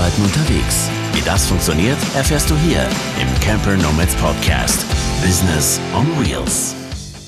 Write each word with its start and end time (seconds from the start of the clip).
Arbeiten 0.00 0.22
unterwegs. 0.22 0.90
Wie 1.12 1.20
das 1.26 1.46
funktioniert, 1.46 1.98
erfährst 2.16 2.48
du 2.48 2.56
hier 2.56 2.80
im 3.20 3.40
Camper 3.42 3.76
Nomads 3.76 4.14
Podcast. 4.14 4.86
Business 5.22 5.78
on 5.94 6.06
Wheels. 6.18 6.74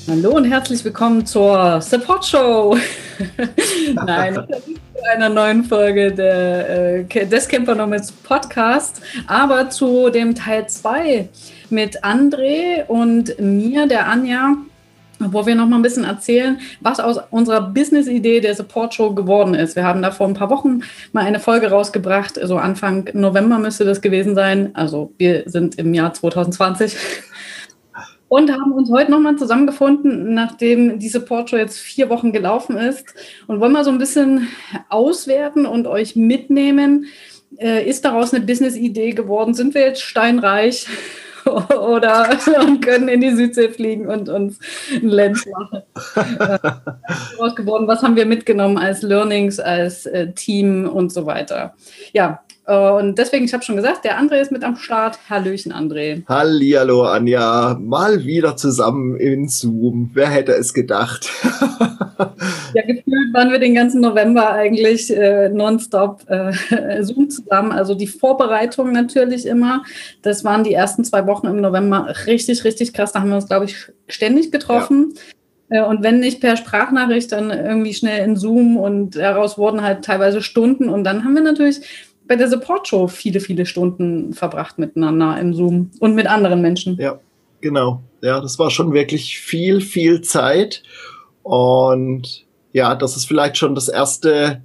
Hallo 0.07 0.31
und 0.31 0.45
herzlich 0.45 0.83
willkommen 0.83 1.23
zur 1.23 1.79
Support 1.81 2.25
Show. 2.25 2.75
Nein, 3.93 4.33
zu 4.33 5.03
einer 5.13 5.29
neuen 5.29 5.63
Folge 5.65 6.13
der, 6.13 6.97
äh, 6.97 7.25
des 7.27 7.47
Camper 7.47 7.75
Nomads 7.75 8.11
Podcast, 8.11 9.03
aber 9.27 9.69
zu 9.69 10.09
dem 10.09 10.33
Teil 10.33 10.67
2 10.67 11.29
mit 11.69 12.03
André 12.03 12.87
und 12.87 13.39
mir, 13.39 13.85
der 13.85 14.07
Anja 14.07 14.55
wo 15.31 15.45
wir 15.45 15.55
noch 15.55 15.67
mal 15.67 15.77
ein 15.77 15.81
bisschen 15.81 16.03
erzählen, 16.03 16.59
was 16.81 16.99
aus 16.99 17.19
unserer 17.31 17.61
Business-Idee 17.61 18.41
der 18.41 18.55
Support-Show 18.55 19.13
geworden 19.13 19.53
ist. 19.53 19.75
Wir 19.75 19.83
haben 19.83 20.01
da 20.01 20.11
vor 20.11 20.27
ein 20.27 20.33
paar 20.33 20.49
Wochen 20.49 20.81
mal 21.11 21.25
eine 21.25 21.39
Folge 21.39 21.69
rausgebracht, 21.69 22.39
so 22.43 22.57
Anfang 22.57 23.09
November 23.13 23.59
müsste 23.59 23.85
das 23.85 24.01
gewesen 24.01 24.35
sein. 24.35 24.71
Also 24.73 25.13
wir 25.17 25.43
sind 25.45 25.75
im 25.75 25.93
Jahr 25.93 26.13
2020 26.13 26.95
und 28.33 28.51
haben 28.51 28.71
uns 28.71 28.89
heute 28.89 29.11
nochmal 29.11 29.35
zusammengefunden, 29.35 30.33
nachdem 30.33 30.97
die 30.97 31.09
Support-Show 31.09 31.57
jetzt 31.57 31.77
vier 31.77 32.09
Wochen 32.09 32.31
gelaufen 32.31 32.77
ist 32.77 33.05
und 33.45 33.59
wollen 33.59 33.73
mal 33.73 33.83
so 33.83 33.91
ein 33.91 33.99
bisschen 33.99 34.47
auswerten 34.89 35.67
und 35.67 35.85
euch 35.85 36.15
mitnehmen. 36.15 37.05
Äh, 37.59 37.87
ist 37.87 38.03
daraus 38.03 38.33
eine 38.33 38.43
Business-Idee 38.43 39.11
geworden? 39.11 39.53
Sind 39.53 39.75
wir 39.75 39.81
jetzt 39.81 40.01
steinreich? 40.01 40.87
oder 41.79 42.29
und 42.59 42.81
können 42.81 43.07
in 43.07 43.21
die 43.21 43.31
Südsee 43.31 43.69
fliegen 43.69 44.07
und 44.07 44.29
uns 44.29 44.59
ein 44.91 45.09
Lenz 45.09 45.45
machen. 45.45 45.81
äh, 47.35 47.87
was 47.87 48.01
haben 48.01 48.15
wir 48.15 48.25
mitgenommen 48.25 48.77
als 48.77 49.01
Learnings, 49.01 49.59
als 49.59 50.05
äh, 50.05 50.31
Team 50.33 50.87
und 50.87 51.11
so 51.11 51.25
weiter. 51.25 51.73
Ja, 52.13 52.43
und 52.65 53.17
deswegen, 53.17 53.43
ich 53.43 53.53
habe 53.53 53.63
schon 53.63 53.75
gesagt, 53.75 54.05
der 54.05 54.19
André 54.19 54.39
ist 54.39 54.51
mit 54.51 54.63
am 54.63 54.77
Start. 54.77 55.19
Hallöchen, 55.29 55.73
André. 55.73 56.25
Hallihallo, 56.27 57.03
Anja. 57.03 57.77
Mal 57.79 58.23
wieder 58.23 58.55
zusammen 58.55 59.17
in 59.17 59.49
Zoom. 59.49 60.11
Wer 60.13 60.29
hätte 60.29 60.53
es 60.53 60.73
gedacht? 60.73 61.29
ja, 62.73 62.81
gefühlt 62.83 63.33
waren 63.33 63.51
wir 63.51 63.59
den 63.59 63.75
ganzen 63.75 63.99
November 63.99 64.53
eigentlich 64.53 65.13
äh, 65.13 65.49
nonstop 65.49 66.23
äh, 66.29 66.53
Zoom 67.03 67.29
zusammen. 67.29 67.73
Also 67.73 67.95
die 67.95 68.07
Vorbereitung 68.07 68.93
natürlich 68.93 69.45
immer. 69.45 69.83
Das 70.21 70.45
waren 70.45 70.63
die 70.63 70.73
ersten 70.73 71.03
zwei 71.03 71.27
Wochen 71.27 71.47
im 71.47 71.59
November 71.59 72.13
richtig, 72.27 72.63
richtig 72.63 72.93
krass. 72.93 73.11
Da 73.11 73.19
haben 73.19 73.29
wir 73.29 73.35
uns, 73.35 73.47
glaube 73.47 73.65
ich, 73.65 73.91
ständig 74.07 74.53
getroffen. 74.53 75.15
Ja. 75.69 75.83
Äh, 75.83 75.87
und 75.87 76.03
wenn 76.03 76.19
nicht 76.19 76.39
per 76.39 76.55
Sprachnachricht, 76.55 77.31
dann 77.31 77.49
irgendwie 77.49 77.93
schnell 77.93 78.23
in 78.23 78.37
Zoom 78.37 78.77
und 78.77 79.15
daraus 79.17 79.57
wurden 79.57 79.81
halt 79.81 80.05
teilweise 80.05 80.41
Stunden. 80.41 80.87
Und 80.89 81.03
dann 81.03 81.23
haben 81.23 81.35
wir 81.35 81.43
natürlich 81.43 81.81
bei 82.27 82.35
der 82.35 82.49
Support-Show 82.49 83.07
viele, 83.07 83.39
viele 83.39 83.65
Stunden 83.65 84.33
verbracht 84.33 84.79
miteinander 84.79 85.39
im 85.39 85.53
Zoom 85.53 85.91
und 85.99 86.15
mit 86.15 86.27
anderen 86.27 86.61
Menschen. 86.61 86.97
Ja, 86.97 87.19
genau. 87.61 88.01
Ja, 88.21 88.39
das 88.39 88.59
war 88.59 88.69
schon 88.69 88.93
wirklich 88.93 89.39
viel, 89.39 89.81
viel 89.81 90.21
Zeit. 90.21 90.83
Und 91.41 92.45
ja, 92.71 92.95
das 92.95 93.17
ist 93.17 93.25
vielleicht 93.25 93.57
schon 93.57 93.75
das 93.75 93.89
erste, 93.89 94.61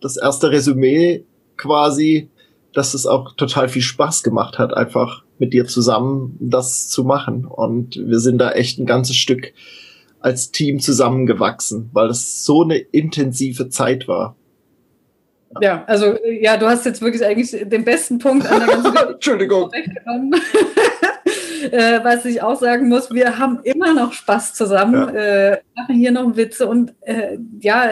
das 0.00 0.16
erste 0.16 0.50
Resümee 0.50 1.24
quasi, 1.56 2.28
dass 2.72 2.94
es 2.94 3.06
auch 3.06 3.34
total 3.36 3.68
viel 3.68 3.82
Spaß 3.82 4.22
gemacht 4.22 4.58
hat, 4.58 4.74
einfach 4.74 5.22
mit 5.38 5.52
dir 5.52 5.66
zusammen 5.66 6.36
das 6.40 6.88
zu 6.88 7.04
machen. 7.04 7.44
Und 7.44 7.96
wir 7.96 8.18
sind 8.18 8.38
da 8.38 8.52
echt 8.52 8.78
ein 8.78 8.86
ganzes 8.86 9.16
Stück 9.16 9.52
als 10.20 10.50
Team 10.52 10.80
zusammengewachsen, 10.80 11.90
weil 11.92 12.08
es 12.08 12.44
so 12.44 12.62
eine 12.62 12.78
intensive 12.78 13.68
Zeit 13.68 14.08
war. 14.08 14.36
Ja, 15.60 15.84
also 15.86 16.16
ja, 16.24 16.56
du 16.56 16.66
hast 16.66 16.86
jetzt 16.86 17.02
wirklich 17.02 17.24
eigentlich 17.24 17.50
den 17.68 17.84
besten 17.84 18.18
Punkt 18.18 18.50
an 18.50 18.60
der 18.60 18.68
ganzen 18.68 18.96
Entschuldigung. 19.14 19.70
äh, 21.70 22.00
was 22.02 22.24
ich 22.24 22.42
auch 22.42 22.58
sagen 22.58 22.88
muss, 22.88 23.12
wir 23.12 23.38
haben 23.38 23.60
immer 23.64 23.92
noch 23.94 24.12
Spaß 24.12 24.54
zusammen, 24.54 25.14
ja. 25.14 25.52
äh, 25.52 25.60
machen 25.76 25.94
hier 25.94 26.12
noch 26.12 26.36
Witze 26.36 26.66
und 26.66 26.94
äh, 27.02 27.38
ja, 27.60 27.90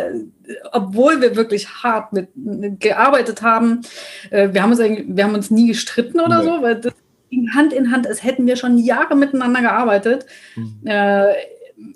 obwohl 0.72 1.20
wir 1.20 1.36
wirklich 1.36 1.68
hart 1.68 2.12
mit, 2.12 2.34
mit 2.36 2.80
gearbeitet 2.80 3.42
haben, 3.42 3.82
äh, 4.30 4.48
wir 4.52 4.62
haben 4.62 4.70
uns 4.70 4.80
wir 4.80 5.24
haben 5.24 5.34
uns 5.34 5.50
nie 5.50 5.68
gestritten 5.68 6.20
oder 6.20 6.38
nee. 6.38 6.44
so, 6.44 6.62
weil 6.62 6.76
das 6.76 6.94
ging 7.30 7.50
Hand 7.54 7.72
in 7.72 7.92
Hand, 7.92 8.06
als 8.06 8.24
hätten 8.24 8.46
wir 8.46 8.56
schon 8.56 8.78
Jahre 8.78 9.14
miteinander 9.16 9.60
gearbeitet. 9.60 10.26
Mhm. 10.56 10.80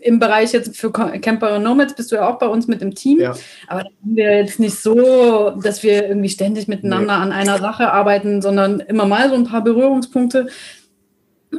Im 0.00 0.19
Bereich 0.19 0.53
jetzt 0.53 0.77
für 0.77 0.93
Camper 0.93 1.56
und 1.56 1.62
Nomads 1.62 1.95
bist 1.95 2.12
du 2.12 2.17
ja 2.17 2.28
auch 2.28 2.39
bei 2.39 2.47
uns 2.47 2.67
mit 2.69 2.81
dem 2.81 2.95
Team. 2.95 3.21
Ja. 3.21 3.34
Aber 3.67 3.81
da 3.81 3.89
haben 3.89 4.17
wir 4.17 4.37
jetzt 4.39 4.61
nicht 4.61 4.78
so, 4.78 5.50
dass 5.62 5.83
wir 5.83 6.09
irgendwie 6.09 6.28
ständig 6.28 6.69
miteinander 6.69 7.17
nee. 7.17 7.22
an 7.22 7.33
einer 7.33 7.59
Sache 7.59 7.91
arbeiten, 7.93 8.43
sondern 8.43 8.81
immer 8.81 9.06
mal 9.06 9.28
so 9.28 9.34
ein 9.34 9.45
paar 9.45 9.62
Berührungspunkte. 9.62 10.49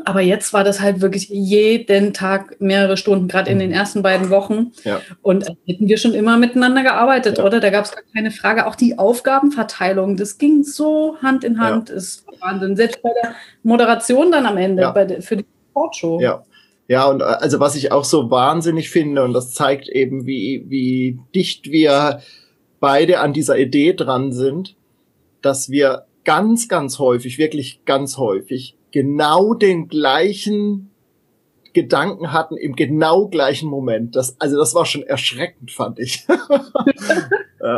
Aber 0.04 0.22
jetzt 0.22 0.54
war 0.54 0.64
das 0.64 0.82
halt 0.82 1.02
wirklich 1.02 1.30
jeden 1.30 2.14
Tag 2.14 2.60
mehrere 2.60 2.98
Stunden, 2.98 3.28
gerade 3.28 3.50
in 3.50 3.60
den 3.60 3.70
mhm. 3.70 3.76
ersten 3.76 4.02
beiden 4.02 4.30
Wochen. 4.30 4.74
Ja. 4.84 5.00
Und 5.22 5.48
hätten 5.66 5.88
wir 5.88 5.98
schon 5.98 6.14
immer 6.14 6.38
miteinander 6.38 6.84
gearbeitet, 6.84 7.38
ja. 7.38 7.44
oder? 7.44 7.60
Da 7.60 7.70
gab 7.70 7.86
es 7.86 7.92
gar 7.92 8.04
keine 8.14 8.32
Frage. 8.32 8.68
Auch 8.68 8.76
die 8.76 8.98
Aufgabenverteilung, 8.98 10.18
das 10.18 10.38
ging 10.38 10.64
so 10.64 11.18
Hand 11.22 11.44
in 11.44 11.60
Hand. 11.60 11.90
Ja. 11.90 11.96
Ist 11.96 12.26
Wahnsinn. 12.42 12.76
Selbst 12.76 13.02
bei 13.02 13.12
der 13.24 13.36
Moderation 13.64 14.32
dann 14.32 14.46
am 14.46 14.58
Ende, 14.58 14.92
bei 14.94 15.06
der, 15.06 15.22
für 15.22 15.38
die 15.38 15.46
Sportshow. 15.72 16.20
Ja. 16.20 16.44
Ja, 16.88 17.06
und 17.06 17.22
äh, 17.22 17.26
also 17.26 17.60
was 17.60 17.76
ich 17.76 17.92
auch 17.92 18.06
so 18.06 18.30
wahnsinnig 18.30 18.90
finde, 18.90 19.24
und 19.24 19.34
das 19.34 19.54
zeigt 19.54 19.90
eben, 19.90 20.26
wie, 20.26 20.66
wie 20.68 21.20
dicht 21.34 21.72
wir 21.72 22.22
beide 22.80 23.20
an 23.20 23.34
dieser 23.34 23.58
Idee 23.58 23.94
dran 23.94 24.32
sind, 24.32 24.76
dass 25.42 25.70
wir 25.70 26.06
ganz, 26.24 26.68
ganz 26.68 27.00
häufig, 27.00 27.38
wirklich 27.38 27.86
ganz 27.86 28.18
häufig, 28.18 28.76
genau 28.92 29.54
den 29.54 29.88
gleichen 29.88 30.92
Gedanken 31.76 32.32
hatten 32.32 32.58
im 32.58 32.76
genau 32.76 33.28
gleichen 33.28 33.70
Moment. 33.70 34.16
Das, 34.16 34.38
also 34.40 34.58
das 34.58 34.74
war 34.74 34.86
schon 34.86 35.04
erschreckend, 35.04 35.72
fand 35.72 36.00
ich. 36.00 36.26
ja. 37.62 37.78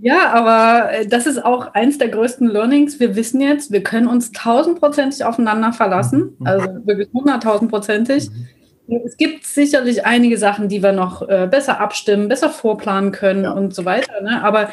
ja. 0.00 0.32
aber 0.32 0.92
äh, 0.92 1.06
das 1.06 1.26
ist 1.26 1.44
auch 1.44 1.74
eins 1.74 1.98
der 1.98 2.08
größten 2.08 2.48
Learnings. 2.48 2.98
Wir 3.00 3.16
wissen 3.16 3.40
jetzt, 3.40 3.72
wir 3.72 3.82
können 3.82 4.06
uns 4.06 4.30
tausendprozentig 4.32 5.24
aufeinander 5.24 5.72
verlassen, 5.72 6.36
mhm. 6.38 6.46
also 6.46 6.68
wirklich 6.86 7.08
hunderttausendprozentig. 7.12 8.30
Mhm. 8.30 9.00
Es 9.04 9.16
gibt 9.16 9.44
sicherlich 9.44 10.06
einige 10.06 10.38
Sachen, 10.38 10.68
die 10.68 10.82
wir 10.82 10.92
noch 10.92 11.28
äh, 11.28 11.48
besser 11.50 11.80
abstimmen, 11.80 12.28
besser 12.28 12.48
vorplanen 12.48 13.10
können 13.10 13.42
ja. 13.42 13.50
und 13.50 13.74
so 13.74 13.84
weiter. 13.84 14.22
Ne? 14.22 14.42
Aber 14.44 14.70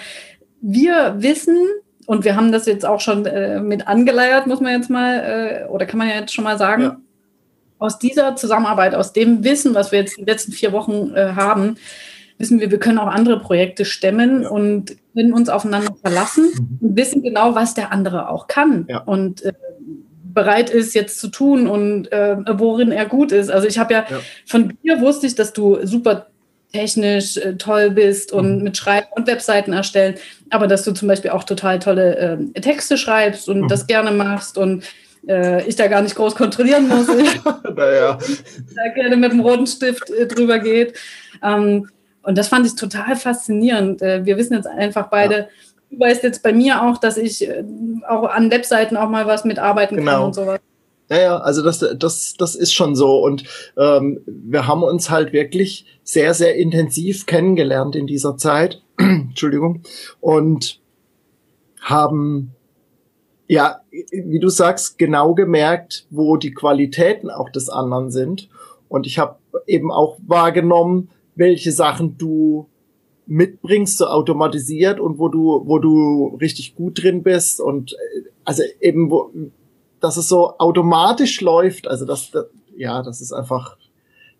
wir 0.61 1.15
wissen, 1.17 1.57
und 2.05 2.23
wir 2.23 2.35
haben 2.35 2.51
das 2.51 2.67
jetzt 2.67 2.85
auch 2.85 2.99
schon 2.99 3.25
äh, 3.25 3.59
mit 3.59 3.87
angeleiert, 3.87 4.45
muss 4.45 4.61
man 4.61 4.73
jetzt 4.73 4.91
mal, 4.91 5.63
äh, 5.65 5.69
oder 5.69 5.87
kann 5.87 5.97
man 5.97 6.07
ja 6.07 6.15
jetzt 6.17 6.33
schon 6.33 6.43
mal 6.43 6.59
sagen, 6.59 6.83
ja 6.83 6.97
aus 7.83 7.99
dieser 7.99 8.37
Zusammenarbeit, 8.37 8.95
aus 8.95 9.11
dem 9.11 9.43
Wissen, 9.43 9.75
was 9.75 9.91
wir 9.91 9.99
jetzt 9.99 10.17
die 10.17 10.23
letzten 10.23 10.53
vier 10.53 10.71
Wochen 10.71 11.13
äh, 11.15 11.33
haben, 11.35 11.75
wissen 12.37 12.61
wir, 12.61 12.71
wir 12.71 12.79
können 12.79 12.97
auch 12.97 13.07
andere 13.07 13.39
Projekte 13.39 13.83
stemmen 13.83 14.43
ja. 14.43 14.49
und 14.49 14.95
können 15.13 15.33
uns 15.33 15.49
aufeinander 15.49 15.93
verlassen 16.01 16.45
mhm. 16.45 16.87
und 16.87 16.97
wissen 16.97 17.21
genau, 17.21 17.55
was 17.55 17.73
der 17.73 17.91
andere 17.91 18.29
auch 18.29 18.47
kann 18.47 18.85
ja. 18.87 18.99
und 18.99 19.43
äh, 19.43 19.51
bereit 20.33 20.69
ist 20.69 20.95
jetzt 20.95 21.19
zu 21.19 21.27
tun 21.27 21.67
und 21.67 22.11
äh, 22.11 22.37
worin 22.57 22.91
er 22.91 23.05
gut 23.05 23.33
ist. 23.33 23.51
Also 23.51 23.67
ich 23.67 23.77
habe 23.77 23.93
ja, 23.93 24.05
ja, 24.09 24.19
von 24.45 24.77
dir 24.81 25.01
wusste 25.01 25.27
ich, 25.27 25.35
dass 25.35 25.51
du 25.51 25.85
super 25.85 26.27
technisch 26.71 27.37
äh, 27.37 27.55
toll 27.57 27.91
bist 27.91 28.31
und 28.31 28.59
mhm. 28.59 28.63
mit 28.63 28.77
Schreiben 28.77 29.07
und 29.11 29.27
Webseiten 29.27 29.73
erstellen, 29.73 30.15
aber 30.49 30.67
dass 30.67 30.85
du 30.85 30.93
zum 30.93 31.09
Beispiel 31.09 31.31
auch 31.31 31.43
total 31.43 31.79
tolle 31.79 32.15
äh, 32.55 32.61
Texte 32.61 32.97
schreibst 32.97 33.49
und 33.49 33.63
mhm. 33.63 33.67
das 33.67 33.87
gerne 33.87 34.11
machst 34.11 34.57
und 34.57 34.85
äh, 35.27 35.65
ich 35.67 35.75
da 35.75 35.87
gar 35.87 36.01
nicht 36.01 36.15
groß 36.15 36.35
kontrollieren 36.35 36.87
muss. 36.87 37.07
naja. 37.75 38.17
da 38.75 38.87
gerne 38.93 39.17
mit 39.17 39.31
dem 39.31 39.39
roten 39.39 39.67
Stift 39.67 40.09
äh, 40.09 40.27
drüber 40.27 40.59
geht. 40.59 40.97
Ähm, 41.41 41.89
und 42.23 42.37
das 42.37 42.47
fand 42.47 42.65
ich 42.65 42.75
total 42.75 43.15
faszinierend. 43.15 44.01
Äh, 44.01 44.25
wir 44.25 44.37
wissen 44.37 44.53
jetzt 44.53 44.67
einfach 44.67 45.09
beide, 45.09 45.35
ja. 45.35 45.47
du 45.91 45.99
weißt 45.99 46.23
jetzt 46.23 46.43
bei 46.43 46.53
mir 46.53 46.81
auch, 46.83 46.97
dass 46.97 47.17
ich 47.17 47.47
äh, 47.47 47.63
auch 48.07 48.23
an 48.23 48.51
Webseiten 48.51 48.97
auch 48.97 49.09
mal 49.09 49.27
was 49.27 49.45
mitarbeiten 49.45 49.97
genau. 49.97 50.11
kann 50.11 50.23
und 50.23 50.35
sowas. 50.35 50.59
Ja, 51.09 51.19
ja, 51.19 51.37
also 51.37 51.61
das, 51.63 51.85
das, 51.97 52.35
das 52.37 52.55
ist 52.55 52.73
schon 52.73 52.95
so. 52.95 53.19
Und 53.19 53.43
ähm, 53.77 54.21
wir 54.25 54.67
haben 54.67 54.83
uns 54.83 55.09
halt 55.09 55.33
wirklich 55.33 55.85
sehr, 56.03 56.33
sehr 56.33 56.55
intensiv 56.55 57.25
kennengelernt 57.25 57.95
in 57.95 58.07
dieser 58.07 58.37
Zeit. 58.37 58.81
Entschuldigung. 58.97 59.83
Und 60.21 60.79
haben 61.81 62.55
ja, 63.47 63.81
wie 64.11 64.39
du 64.39 64.49
sagst, 64.49 64.97
genau 64.97 65.33
gemerkt, 65.33 66.07
wo 66.09 66.37
die 66.37 66.53
Qualitäten 66.53 67.29
auch 67.29 67.49
des 67.49 67.69
anderen 67.69 68.11
sind. 68.11 68.49
Und 68.89 69.05
ich 69.05 69.19
habe 69.19 69.37
eben 69.67 69.91
auch 69.91 70.17
wahrgenommen, 70.25 71.09
welche 71.35 71.71
Sachen 71.71 72.17
du 72.17 72.67
mitbringst, 73.25 73.97
so 73.97 74.07
automatisiert 74.07 74.99
und 74.99 75.17
wo 75.17 75.29
du, 75.29 75.63
wo 75.65 75.79
du 75.79 76.37
richtig 76.41 76.75
gut 76.75 77.01
drin 77.01 77.23
bist 77.23 77.61
und 77.61 77.93
äh, 77.93 78.29
also 78.43 78.63
eben, 78.81 79.09
wo, 79.09 79.31
dass 79.99 80.17
es 80.17 80.27
so 80.27 80.57
automatisch 80.59 81.39
läuft. 81.41 81.87
Also 81.87 82.05
das, 82.05 82.31
das 82.31 82.47
ja, 82.75 83.01
das 83.01 83.21
ist 83.21 83.33
einfach, 83.33 83.77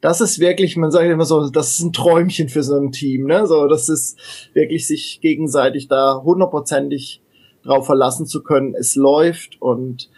das 0.02 0.22
ist 0.22 0.40
wirklich, 0.40 0.76
man 0.76 0.92
sagt 0.92 1.10
immer 1.10 1.26
so, 1.26 1.50
das 1.50 1.72
ist 1.72 1.80
ein 1.80 1.94
Träumchen 1.94 2.50
für 2.50 2.64
so 2.64 2.76
ein 2.76 2.92
Team, 2.92 3.26
ne? 3.26 3.48
So, 3.48 3.68
das 3.68 3.90
ist 3.90 4.18
wirklich 4.54 4.88
sich 4.88 5.20
gegenseitig 5.22 5.88
da 5.88 6.22
hundertprozentig 6.24 7.22
darauf 7.64 7.86
verlassen 7.86 8.26
zu 8.26 8.44
können, 8.44 8.76
es 8.76 8.96
läuft 8.96 9.62
und 9.62 10.10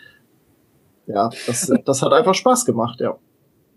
ja, 1.07 1.29
das, 1.45 1.71
das 1.85 2.01
hat 2.01 2.13
einfach 2.13 2.33
Spaß 2.33 2.65
gemacht, 2.65 2.99
ja. 2.99 3.17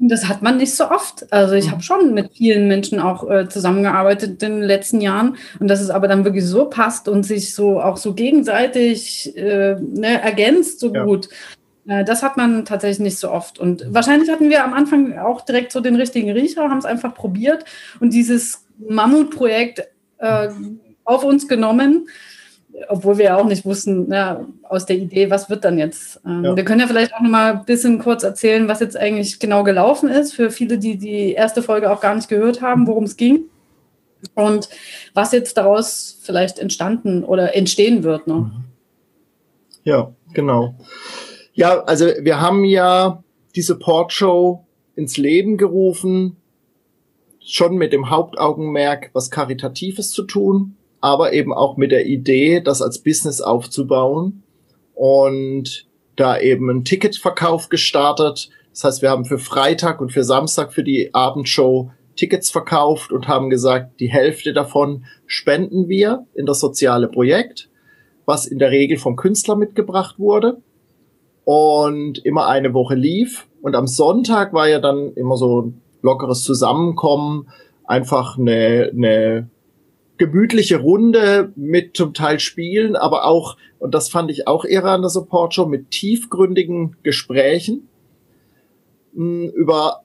Das 0.00 0.28
hat 0.28 0.42
man 0.42 0.58
nicht 0.58 0.74
so 0.74 0.90
oft. 0.90 1.30
Also 1.32 1.54
ich 1.54 1.66
mhm. 1.66 1.70
habe 1.72 1.82
schon 1.82 2.14
mit 2.14 2.32
vielen 2.32 2.68
Menschen 2.68 3.00
auch 3.00 3.28
äh, 3.28 3.48
zusammengearbeitet 3.48 4.42
in 4.44 4.60
den 4.60 4.62
letzten 4.62 5.00
Jahren 5.00 5.36
und 5.58 5.68
dass 5.68 5.80
es 5.80 5.90
aber 5.90 6.06
dann 6.06 6.24
wirklich 6.24 6.46
so 6.46 6.66
passt 6.66 7.08
und 7.08 7.24
sich 7.24 7.52
so 7.52 7.80
auch 7.80 7.96
so 7.96 8.14
gegenseitig 8.14 9.36
äh, 9.36 9.74
ne, 9.74 10.22
ergänzt 10.22 10.78
so 10.78 10.94
ja. 10.94 11.04
gut. 11.04 11.28
Äh, 11.88 12.04
das 12.04 12.22
hat 12.22 12.36
man 12.36 12.64
tatsächlich 12.64 13.00
nicht 13.00 13.18
so 13.18 13.30
oft. 13.30 13.58
Und 13.58 13.92
wahrscheinlich 13.92 14.30
hatten 14.30 14.50
wir 14.50 14.64
am 14.64 14.72
Anfang 14.72 15.18
auch 15.18 15.40
direkt 15.40 15.72
so 15.72 15.80
den 15.80 15.96
richtigen 15.96 16.30
Riecher, 16.30 16.68
haben 16.70 16.78
es 16.78 16.84
einfach 16.84 17.14
probiert 17.14 17.64
und 17.98 18.12
dieses 18.12 18.66
Mammutprojekt 18.78 19.82
äh, 20.18 20.48
auf 21.04 21.24
uns 21.24 21.48
genommen 21.48 22.08
obwohl 22.88 23.18
wir 23.18 23.26
ja 23.26 23.36
auch 23.36 23.44
nicht 23.44 23.64
wussten, 23.64 24.12
ja, 24.12 24.44
aus 24.62 24.86
der 24.86 24.96
Idee, 24.96 25.30
was 25.30 25.50
wird 25.50 25.64
dann 25.64 25.78
jetzt. 25.78 26.20
Ähm, 26.24 26.44
ja. 26.44 26.56
Wir 26.56 26.64
können 26.64 26.80
ja 26.80 26.86
vielleicht 26.86 27.14
auch 27.14 27.20
noch 27.20 27.30
mal 27.30 27.52
ein 27.52 27.64
bisschen 27.64 27.98
kurz 27.98 28.22
erzählen, 28.22 28.68
was 28.68 28.80
jetzt 28.80 28.96
eigentlich 28.96 29.38
genau 29.40 29.64
gelaufen 29.64 30.08
ist, 30.08 30.32
für 30.32 30.50
viele, 30.50 30.78
die 30.78 30.96
die 30.96 31.32
erste 31.32 31.62
Folge 31.62 31.90
auch 31.90 32.00
gar 32.00 32.14
nicht 32.14 32.28
gehört 32.28 32.62
haben, 32.62 32.86
worum 32.86 33.04
es 33.04 33.16
ging 33.16 33.44
und 34.34 34.68
was 35.14 35.32
jetzt 35.32 35.56
daraus 35.56 36.18
vielleicht 36.22 36.58
entstanden 36.58 37.24
oder 37.24 37.54
entstehen 37.54 38.02
wird. 38.02 38.26
Ne? 38.26 38.50
Ja, 39.84 40.12
genau. 40.32 40.74
Ja, 41.52 41.82
also 41.84 42.06
wir 42.06 42.40
haben 42.40 42.64
ja 42.64 43.22
die 43.56 43.62
Support 43.62 44.12
Show 44.12 44.64
ins 44.94 45.16
Leben 45.16 45.56
gerufen, 45.56 46.36
schon 47.44 47.76
mit 47.76 47.92
dem 47.92 48.10
Hauptaugenmerk, 48.10 49.10
was 49.12 49.30
Karitatives 49.30 50.10
zu 50.10 50.24
tun 50.24 50.77
aber 51.00 51.32
eben 51.32 51.52
auch 51.52 51.76
mit 51.76 51.92
der 51.92 52.06
Idee, 52.06 52.60
das 52.60 52.82
als 52.82 52.98
Business 52.98 53.40
aufzubauen 53.40 54.42
und 54.94 55.86
da 56.16 56.38
eben 56.38 56.68
einen 56.68 56.84
Ticketverkauf 56.84 57.68
gestartet. 57.68 58.50
Das 58.72 58.84
heißt, 58.84 59.02
wir 59.02 59.10
haben 59.10 59.24
für 59.24 59.38
Freitag 59.38 60.00
und 60.00 60.12
für 60.12 60.24
Samstag 60.24 60.72
für 60.72 60.82
die 60.82 61.14
Abendshow 61.14 61.90
Tickets 62.16 62.50
verkauft 62.50 63.12
und 63.12 63.28
haben 63.28 63.48
gesagt, 63.48 64.00
die 64.00 64.10
Hälfte 64.10 64.52
davon 64.52 65.04
spenden 65.26 65.88
wir 65.88 66.26
in 66.34 66.46
das 66.46 66.58
soziale 66.58 67.08
Projekt, 67.08 67.70
was 68.26 68.46
in 68.46 68.58
der 68.58 68.72
Regel 68.72 68.98
vom 68.98 69.14
Künstler 69.14 69.54
mitgebracht 69.54 70.18
wurde 70.18 70.60
und 71.44 72.18
immer 72.24 72.48
eine 72.48 72.74
Woche 72.74 72.96
lief. 72.96 73.46
Und 73.62 73.76
am 73.76 73.86
Sonntag 73.86 74.52
war 74.52 74.68
ja 74.68 74.80
dann 74.80 75.12
immer 75.14 75.36
so 75.36 75.62
ein 75.62 75.80
lockeres 76.02 76.42
Zusammenkommen, 76.42 77.48
einfach 77.84 78.36
eine, 78.36 78.90
eine 78.92 79.48
gemütliche 80.18 80.78
Runde 80.80 81.52
mit 81.56 81.96
zum 81.96 82.12
Teil 82.12 82.40
Spielen, 82.40 82.96
aber 82.96 83.24
auch, 83.24 83.56
und 83.78 83.94
das 83.94 84.08
fand 84.08 84.30
ich 84.30 84.46
auch 84.46 84.64
eher 84.64 84.84
an 84.84 85.02
der 85.02 85.10
Support 85.10 85.54
Show, 85.54 85.66
mit 85.66 85.90
tiefgründigen 85.90 86.96
Gesprächen 87.02 87.88
mh, 89.14 89.24
hm, 89.24 89.50
über 89.54 90.02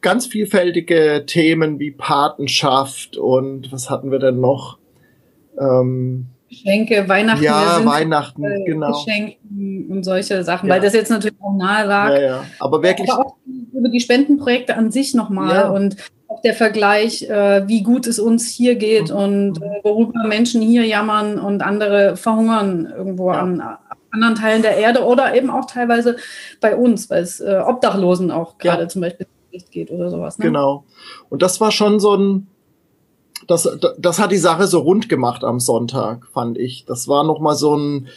ganz 0.00 0.26
vielfältige 0.26 1.24
Themen 1.26 1.78
wie 1.78 1.90
Patenschaft 1.90 3.16
und 3.16 3.72
was 3.72 3.88
hatten 3.88 4.10
wir 4.10 4.18
denn 4.18 4.38
noch? 4.38 4.78
Ähm, 5.58 6.26
Geschenke, 6.48 7.08
Weihnachten. 7.08 7.42
Ja, 7.42 7.80
Weihnachten, 7.84 8.44
äh, 8.44 8.64
genau. 8.64 8.92
Geschenken 8.92 9.88
und 9.90 10.04
solche 10.04 10.44
Sachen, 10.44 10.68
ja. 10.68 10.74
weil 10.74 10.80
das 10.80 10.92
jetzt 10.92 11.10
natürlich 11.10 11.36
auch 11.40 11.56
nahe 11.56 11.86
lag. 11.86 12.10
Ja, 12.10 12.20
ja. 12.20 12.44
Aber 12.60 12.82
wirklich. 12.82 13.10
Aber 13.10 13.26
auch 13.26 13.36
über 13.72 13.88
die 13.88 14.00
Spendenprojekte 14.00 14.76
an 14.76 14.90
sich 14.90 15.14
nochmal 15.14 15.70
und 15.70 15.96
der 16.44 16.54
Vergleich, 16.54 17.22
äh, 17.22 17.66
wie 17.66 17.82
gut 17.82 18.06
es 18.06 18.18
uns 18.18 18.48
hier 18.48 18.76
geht 18.76 19.10
mhm. 19.10 19.16
und 19.16 19.62
äh, 19.62 19.80
worüber 19.82 20.24
Menschen 20.24 20.60
hier 20.60 20.84
jammern 20.84 21.38
und 21.38 21.62
andere 21.62 22.16
verhungern 22.16 22.92
irgendwo 22.96 23.32
ja. 23.32 23.40
an 23.40 23.62
anderen 24.10 24.34
Teilen 24.36 24.62
der 24.62 24.76
Erde 24.76 25.04
oder 25.04 25.34
eben 25.34 25.50
auch 25.50 25.64
teilweise 25.64 26.16
bei 26.60 26.76
uns, 26.76 27.10
weil 27.10 27.22
es 27.22 27.40
äh, 27.40 27.60
Obdachlosen 27.66 28.30
auch 28.30 28.58
gerade 28.58 28.82
ja. 28.82 28.88
zum 28.88 29.00
Beispiel 29.00 29.26
nicht 29.50 29.72
geht 29.72 29.90
oder 29.90 30.10
sowas. 30.10 30.38
Ne? 30.38 30.46
Genau. 30.46 30.84
Und 31.30 31.42
das 31.42 31.60
war 31.60 31.72
schon 31.72 31.98
so 31.98 32.14
ein, 32.14 32.46
das, 33.48 33.68
das 33.98 34.18
hat 34.18 34.30
die 34.30 34.36
Sache 34.36 34.66
so 34.66 34.80
rund 34.80 35.08
gemacht 35.08 35.42
am 35.44 35.60
Sonntag, 35.60 36.26
fand 36.32 36.58
ich. 36.58 36.84
Das 36.84 37.08
war 37.08 37.24
nochmal 37.24 37.56
so 37.56 37.76
ein 37.76 38.08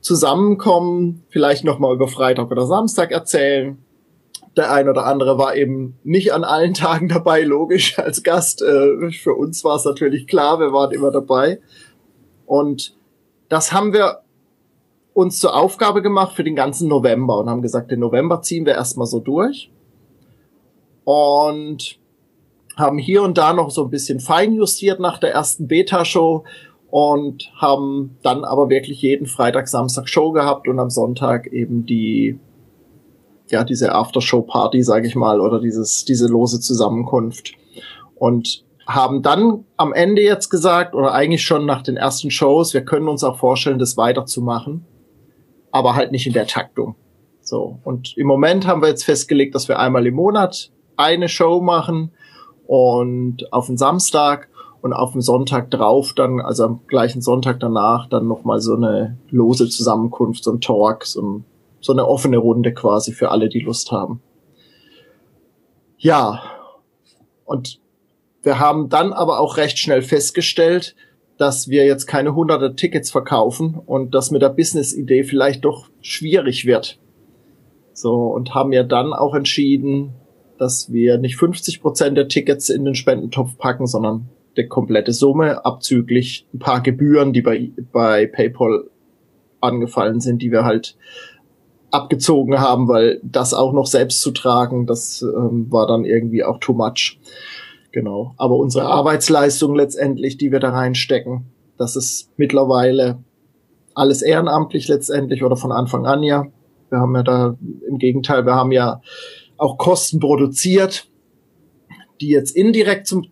Zusammenkommen, 0.00 1.24
vielleicht 1.30 1.64
nochmal 1.64 1.94
über 1.94 2.08
Freitag 2.08 2.50
oder 2.50 2.66
Samstag 2.66 3.10
erzählen 3.10 3.78
der 4.56 4.72
ein 4.72 4.88
oder 4.88 5.04
andere 5.04 5.38
war 5.38 5.54
eben 5.54 5.98
nicht 6.02 6.32
an 6.32 6.44
allen 6.44 6.74
Tagen 6.74 7.08
dabei, 7.08 7.42
logisch 7.42 7.98
als 7.98 8.22
Gast. 8.22 8.62
Äh, 8.62 9.10
für 9.10 9.34
uns 9.34 9.64
war 9.64 9.76
es 9.76 9.84
natürlich 9.84 10.26
klar, 10.26 10.58
wir 10.58 10.72
waren 10.72 10.92
immer 10.92 11.10
dabei. 11.10 11.60
Und 12.46 12.96
das 13.48 13.72
haben 13.72 13.92
wir 13.92 14.20
uns 15.12 15.38
zur 15.38 15.54
Aufgabe 15.54 16.02
gemacht 16.02 16.36
für 16.36 16.44
den 16.44 16.56
ganzen 16.56 16.88
November 16.88 17.38
und 17.38 17.48
haben 17.48 17.62
gesagt, 17.62 17.90
den 17.90 18.00
November 18.00 18.42
ziehen 18.42 18.66
wir 18.66 18.74
erstmal 18.74 19.06
so 19.06 19.20
durch. 19.20 19.70
Und 21.04 21.98
haben 22.76 22.98
hier 22.98 23.22
und 23.22 23.38
da 23.38 23.52
noch 23.52 23.70
so 23.70 23.84
ein 23.84 23.90
bisschen 23.90 24.20
feinjustiert 24.20 25.00
nach 25.00 25.18
der 25.18 25.32
ersten 25.32 25.68
Beta-Show 25.68 26.44
und 26.90 27.50
haben 27.56 28.16
dann 28.22 28.44
aber 28.44 28.68
wirklich 28.68 29.00
jeden 29.02 29.26
Freitag, 29.26 29.68
Samstag 29.68 30.08
Show 30.08 30.32
gehabt 30.32 30.68
und 30.68 30.78
am 30.78 30.90
Sonntag 30.90 31.46
eben 31.46 31.86
die 31.86 32.38
ja, 33.48 33.64
diese 33.64 33.94
Aftershow-Party, 33.94 34.82
sage 34.82 35.06
ich 35.06 35.14
mal, 35.14 35.40
oder 35.40 35.60
dieses, 35.60 36.04
diese 36.04 36.26
lose 36.26 36.60
Zusammenkunft. 36.60 37.52
Und 38.16 38.64
haben 38.86 39.22
dann 39.22 39.64
am 39.76 39.92
Ende 39.92 40.22
jetzt 40.22 40.48
gesagt, 40.48 40.94
oder 40.94 41.12
eigentlich 41.12 41.44
schon 41.44 41.66
nach 41.66 41.82
den 41.82 41.96
ersten 41.96 42.30
Shows, 42.30 42.72
wir 42.72 42.84
können 42.84 43.08
uns 43.08 43.24
auch 43.24 43.36
vorstellen, 43.38 43.78
das 43.78 43.96
weiterzumachen, 43.96 44.84
aber 45.72 45.94
halt 45.94 46.12
nicht 46.12 46.26
in 46.26 46.32
der 46.32 46.46
Taktung. 46.46 46.94
So. 47.40 47.78
Und 47.84 48.16
im 48.16 48.26
Moment 48.26 48.66
haben 48.66 48.82
wir 48.82 48.88
jetzt 48.88 49.04
festgelegt, 49.04 49.54
dass 49.54 49.68
wir 49.68 49.78
einmal 49.78 50.06
im 50.06 50.14
Monat 50.14 50.70
eine 50.96 51.28
Show 51.28 51.60
machen 51.60 52.12
und 52.66 53.52
auf 53.52 53.66
den 53.66 53.76
Samstag 53.76 54.48
und 54.82 54.92
auf 54.92 55.12
den 55.12 55.20
Sonntag 55.20 55.70
drauf 55.70 56.12
dann, 56.12 56.40
also 56.40 56.64
am 56.64 56.80
gleichen 56.86 57.20
Sonntag 57.20 57.58
danach, 57.60 58.08
dann 58.08 58.28
nochmal 58.28 58.60
so 58.60 58.74
eine 58.74 59.18
lose 59.30 59.68
Zusammenkunft, 59.68 60.44
so 60.44 60.52
ein 60.52 60.60
Talk, 60.60 61.04
so 61.04 61.22
ein 61.22 61.44
so 61.80 61.92
eine 61.92 62.06
offene 62.06 62.38
Runde 62.38 62.72
quasi 62.72 63.12
für 63.12 63.30
alle, 63.30 63.48
die 63.48 63.60
Lust 63.60 63.92
haben. 63.92 64.22
Ja, 65.98 66.42
und 67.44 67.80
wir 68.42 68.58
haben 68.58 68.88
dann 68.88 69.12
aber 69.12 69.40
auch 69.40 69.56
recht 69.56 69.78
schnell 69.78 70.02
festgestellt, 70.02 70.94
dass 71.38 71.68
wir 71.68 71.84
jetzt 71.84 72.06
keine 72.06 72.34
hunderte 72.34 72.74
Tickets 72.74 73.10
verkaufen 73.10 73.80
und 73.86 74.14
das 74.14 74.30
mit 74.30 74.42
der 74.42 74.50
Business-Idee 74.50 75.24
vielleicht 75.24 75.64
doch 75.64 75.88
schwierig 76.00 76.64
wird. 76.66 76.98
So, 77.92 78.26
und 78.26 78.54
haben 78.54 78.72
ja 78.72 78.82
dann 78.82 79.12
auch 79.12 79.34
entschieden, 79.34 80.14
dass 80.58 80.92
wir 80.92 81.18
nicht 81.18 81.36
50 81.36 81.80
Prozent 81.80 82.16
der 82.16 82.28
Tickets 82.28 82.68
in 82.68 82.84
den 82.84 82.94
Spendentopf 82.94 83.58
packen, 83.58 83.86
sondern 83.86 84.28
die 84.56 84.66
komplette 84.66 85.12
Summe 85.12 85.64
abzüglich 85.64 86.46
ein 86.54 86.58
paar 86.58 86.82
Gebühren, 86.82 87.32
die 87.32 87.42
bei, 87.42 87.72
bei 87.92 88.26
PayPal 88.26 88.88
angefallen 89.60 90.20
sind, 90.20 90.40
die 90.40 90.50
wir 90.50 90.64
halt 90.64 90.96
abgezogen 91.96 92.60
haben, 92.60 92.88
weil 92.88 93.20
das 93.22 93.54
auch 93.54 93.72
noch 93.72 93.86
selbst 93.86 94.20
zu 94.20 94.30
tragen, 94.30 94.86
das 94.86 95.22
ähm, 95.22 95.66
war 95.70 95.86
dann 95.86 96.04
irgendwie 96.04 96.44
auch 96.44 96.58
too 96.58 96.74
much. 96.74 97.18
Genau. 97.92 98.34
Aber 98.36 98.56
unsere 98.56 98.86
Arbeitsleistung 98.86 99.74
letztendlich, 99.74 100.36
die 100.36 100.52
wir 100.52 100.60
da 100.60 100.70
reinstecken, 100.70 101.46
das 101.78 101.96
ist 101.96 102.30
mittlerweile 102.36 103.18
alles 103.94 104.20
ehrenamtlich 104.20 104.88
letztendlich 104.88 105.42
oder 105.42 105.56
von 105.56 105.72
Anfang 105.72 106.06
an 106.06 106.22
ja. 106.22 106.46
Wir 106.90 106.98
haben 106.98 107.16
ja 107.16 107.22
da 107.22 107.56
im 107.88 107.98
Gegenteil, 107.98 108.44
wir 108.44 108.54
haben 108.54 108.70
ja 108.70 109.00
auch 109.56 109.78
Kosten 109.78 110.20
produziert, 110.20 111.08
die 112.20 112.28
jetzt 112.28 112.54
indirekt 112.54 113.06
zum, 113.06 113.26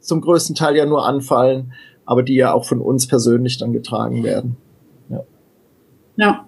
zum 0.00 0.20
größten 0.20 0.54
Teil 0.54 0.76
ja 0.76 0.84
nur 0.84 1.06
anfallen, 1.06 1.72
aber 2.04 2.22
die 2.22 2.34
ja 2.34 2.52
auch 2.52 2.64
von 2.64 2.80
uns 2.80 3.06
persönlich 3.06 3.56
dann 3.58 3.72
getragen 3.72 4.24
werden. 4.24 4.56
Ja. 5.08 5.22
Ja, 6.16 6.47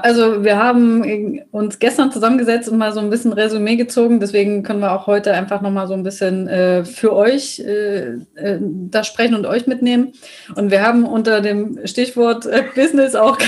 also 0.00 0.44
wir 0.44 0.56
haben 0.56 1.40
uns 1.50 1.78
gestern 1.78 2.12
zusammengesetzt 2.12 2.68
und 2.68 2.78
mal 2.78 2.92
so 2.92 3.00
ein 3.00 3.10
bisschen 3.10 3.32
Resümee 3.32 3.76
gezogen. 3.76 4.20
Deswegen 4.20 4.62
können 4.62 4.80
wir 4.80 4.92
auch 4.92 5.06
heute 5.06 5.32
einfach 5.32 5.60
nochmal 5.60 5.86
so 5.86 5.94
ein 5.94 6.02
bisschen 6.02 6.48
äh, 6.48 6.84
für 6.84 7.14
euch 7.14 7.60
äh, 7.60 8.14
äh, 8.34 8.58
das 8.60 9.06
sprechen 9.06 9.34
und 9.34 9.46
euch 9.46 9.66
mitnehmen. 9.66 10.12
Und 10.54 10.70
wir 10.70 10.82
haben 10.82 11.04
unter 11.04 11.40
dem 11.40 11.86
Stichwort 11.86 12.46
äh, 12.46 12.64
Business 12.74 13.14
auch 13.14 13.38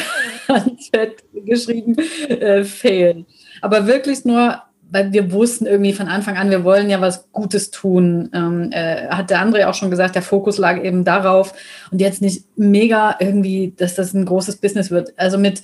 geschrieben, 1.33 1.97
äh, 2.28 2.64
fail. 2.64 3.25
Aber 3.61 3.87
wirklich 3.87 4.25
nur 4.25 4.62
weil 4.90 5.12
wir 5.12 5.33
wussten 5.33 5.66
irgendwie 5.66 5.92
von 5.92 6.09
Anfang 6.09 6.37
an, 6.37 6.50
wir 6.50 6.64
wollen 6.64 6.88
ja 6.88 7.00
was 7.00 7.30
Gutes 7.33 7.71
tun. 7.71 8.30
Ähm, 8.33 8.71
äh, 8.73 9.09
hat 9.09 9.30
der 9.30 9.45
André 9.45 9.66
auch 9.66 9.75
schon 9.75 9.90
gesagt, 9.90 10.14
der 10.14 10.23
Fokus 10.23 10.59
lag 10.59 10.83
eben 10.83 11.04
darauf 11.04 11.52
und 11.90 12.00
jetzt 12.00 12.23
nicht 12.23 12.45
mega 12.57 13.16
irgendwie, 13.21 13.75
dass 13.76 13.95
das 13.95 14.14
ein 14.14 14.25
großes 14.25 14.57
Business 14.57 14.90
wird. 14.90 15.12
Also 15.16 15.38
mit 15.38 15.62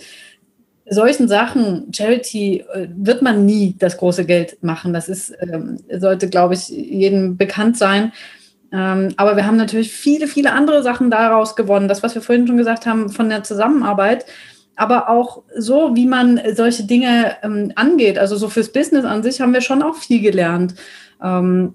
solchen 0.88 1.28
Sachen, 1.28 1.90
Charity, 1.92 2.64
äh, 2.74 2.88
wird 2.94 3.22
man 3.22 3.46
nie 3.46 3.74
das 3.78 3.96
große 3.96 4.26
Geld 4.26 4.62
machen. 4.62 4.92
Das 4.92 5.08
ist, 5.08 5.32
ähm, 5.40 5.78
sollte, 5.90 6.28
glaube 6.28 6.54
ich, 6.54 6.68
jedem 6.68 7.36
bekannt 7.36 7.78
sein. 7.78 8.12
Ähm, 8.72 9.14
aber 9.16 9.36
wir 9.36 9.46
haben 9.46 9.56
natürlich 9.56 9.92
viele, 9.92 10.26
viele 10.26 10.52
andere 10.52 10.82
Sachen 10.82 11.10
daraus 11.10 11.56
gewonnen. 11.56 11.88
Das, 11.88 12.02
was 12.02 12.14
wir 12.14 12.22
vorhin 12.22 12.46
schon 12.46 12.56
gesagt 12.56 12.86
haben 12.86 13.08
von 13.08 13.28
der 13.28 13.42
Zusammenarbeit, 13.42 14.26
aber 14.76 15.08
auch 15.08 15.42
so, 15.56 15.94
wie 15.94 16.06
man 16.06 16.40
solche 16.54 16.84
Dinge 16.84 17.36
ähm, 17.42 17.72
angeht. 17.76 18.18
Also 18.18 18.36
so 18.36 18.48
fürs 18.48 18.72
Business 18.72 19.04
an 19.04 19.22
sich 19.22 19.40
haben 19.40 19.54
wir 19.54 19.60
schon 19.60 19.82
auch 19.82 19.96
viel 19.96 20.20
gelernt. 20.20 20.74
Ähm, 21.22 21.74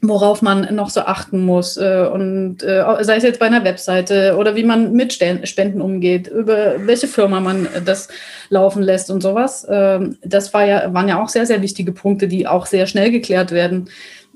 worauf 0.00 0.42
man 0.42 0.74
noch 0.74 0.90
so 0.90 1.00
achten 1.00 1.44
muss 1.44 1.76
äh, 1.76 2.08
und 2.12 2.62
äh, 2.62 2.84
sei 3.00 3.16
es 3.16 3.24
jetzt 3.24 3.40
bei 3.40 3.46
einer 3.46 3.64
Webseite 3.64 4.36
oder 4.36 4.54
wie 4.54 4.62
man 4.62 4.92
mit 4.92 5.12
Spenden 5.12 5.80
umgeht, 5.80 6.28
über 6.28 6.86
welche 6.86 7.08
Firma 7.08 7.40
man 7.40 7.66
das 7.84 8.08
laufen 8.48 8.82
lässt 8.82 9.10
und 9.10 9.22
sowas. 9.22 9.66
Ähm, 9.68 10.16
das 10.22 10.54
war 10.54 10.64
ja, 10.64 10.94
waren 10.94 11.08
ja 11.08 11.20
auch 11.20 11.28
sehr, 11.28 11.46
sehr 11.46 11.62
wichtige 11.62 11.92
Punkte, 11.92 12.28
die 12.28 12.46
auch 12.46 12.66
sehr 12.66 12.86
schnell 12.86 13.10
geklärt 13.10 13.50
werden 13.50 13.90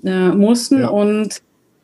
äh, 0.05 0.29
mussten. 0.31 0.81
Ja. 0.81 0.89
Und 0.89 1.41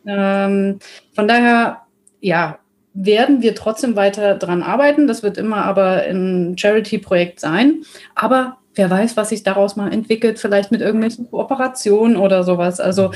ähm, 0.07 0.81
von 1.15 1.29
daher, 1.29 1.83
ja, 2.21 2.59
werden 2.95 3.43
wir 3.43 3.55
trotzdem 3.55 3.97
weiter 3.97 4.35
dran 4.35 4.63
arbeiten. 4.63 5.07
Das 5.07 5.23
wird 5.23 5.39
immer 5.39 5.65
aber 5.65 6.03
ein 6.03 6.57
Charity-Projekt 6.59 7.41
sein. 7.41 7.83
Aber 8.15 8.59
wer 8.75 8.91
weiß, 8.91 9.17
was 9.17 9.29
sich 9.29 9.43
daraus 9.43 9.77
mal 9.77 9.93
entwickelt, 9.93 10.39
vielleicht 10.39 10.71
mit 10.71 10.81
irgendwelchen 10.81 11.31
Kooperationen 11.31 12.17
oder 12.17 12.45
sowas. 12.45 12.81
Also 12.81 13.13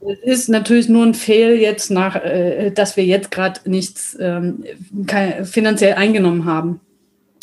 es 0.00 0.18
ist 0.20 0.48
natürlich 0.48 0.88
nur 0.88 1.04
ein 1.04 1.14
Fehl 1.14 1.56
jetzt 1.56 1.90
nach, 1.90 2.16
äh, 2.16 2.70
dass 2.70 2.96
wir 2.96 3.04
jetzt 3.04 3.30
gerade 3.30 3.60
nichts 3.64 4.16
ähm, 4.20 4.64
finanziell 5.44 5.94
eingenommen 5.94 6.44
haben. 6.44 6.80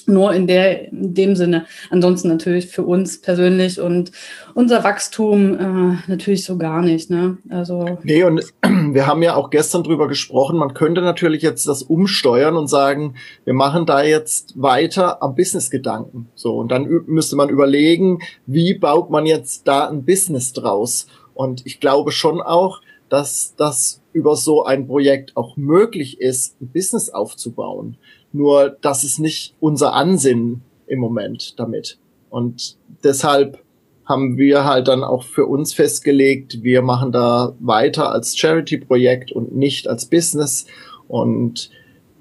Nur 0.06 0.34
in, 0.34 0.48
der, 0.48 0.92
in 0.92 1.14
dem 1.14 1.36
Sinne. 1.36 1.66
Ansonsten 1.90 2.28
natürlich 2.28 2.68
für 2.68 2.84
uns 2.84 3.22
persönlich 3.22 3.80
und 3.80 4.12
unser 4.54 4.84
Wachstum 4.84 5.54
äh, 5.54 5.98
natürlich 6.08 6.44
so 6.44 6.58
gar 6.58 6.82
nicht. 6.82 7.10
Ne? 7.10 7.38
Also 7.50 7.98
nee, 8.04 8.24
und 8.24 8.44
wir 8.62 9.08
haben 9.08 9.24
ja 9.24 9.36
auch 9.36 9.50
gestern 9.50 9.84
drüber 9.84 10.08
gesprochen, 10.08 10.58
man 10.58 10.74
könnte 10.74 11.02
natürlich 11.02 11.42
jetzt 11.42 11.68
das 11.68 11.84
umsteuern 11.84 12.56
und 12.56 12.68
sagen, 12.68 13.16
wir 13.46 13.54
machen 13.54 13.86
da 13.86 14.04
jetzt 14.04 14.62
weiter 14.62 15.24
am 15.24 15.36
Business-Gedanken. 15.36 16.28
So, 16.36 16.58
und 16.58 16.72
dann 16.72 16.88
müsste 17.08 17.36
man 17.36 17.50
überlegen, 17.50 18.20
wie 18.46 18.74
baut 18.74 19.10
man 19.10 19.26
jetzt 19.26 19.68
da 19.68 19.88
ein 19.88 20.06
Business 20.06 20.54
draus? 20.54 21.08
Und 21.34 21.66
ich 21.66 21.80
glaube 21.80 22.12
schon 22.12 22.42
auch, 22.42 22.82
dass 23.10 23.56
das 23.56 24.02
über 24.12 24.36
so 24.36 24.64
ein 24.64 24.88
Projekt 24.88 25.36
auch 25.36 25.58
möglich 25.58 26.20
ist, 26.20 26.60
ein 26.62 26.72
Business 26.72 27.10
aufzubauen. 27.10 27.98
Nur, 28.34 28.76
das 28.82 29.04
ist 29.04 29.20
nicht 29.20 29.56
unser 29.60 29.94
Ansinnen 29.94 30.62
im 30.88 31.00
Moment 31.00 31.58
damit. 31.60 31.98
Und 32.30 32.78
deshalb 33.04 33.64
haben 34.06 34.38
wir 34.38 34.66
halt 34.66 34.88
dann 34.88 35.04
auch 35.04 35.24
für 35.24 35.46
uns 35.46 35.74
festgelegt, 35.74 36.64
wir 36.64 36.82
machen 36.82 37.12
da 37.12 37.56
weiter 37.60 38.12
als 38.12 38.36
Charity-Projekt 38.38 39.32
und 39.32 39.56
nicht 39.56 39.88
als 39.88 40.06
Business. 40.06 40.66
Und 41.08 41.70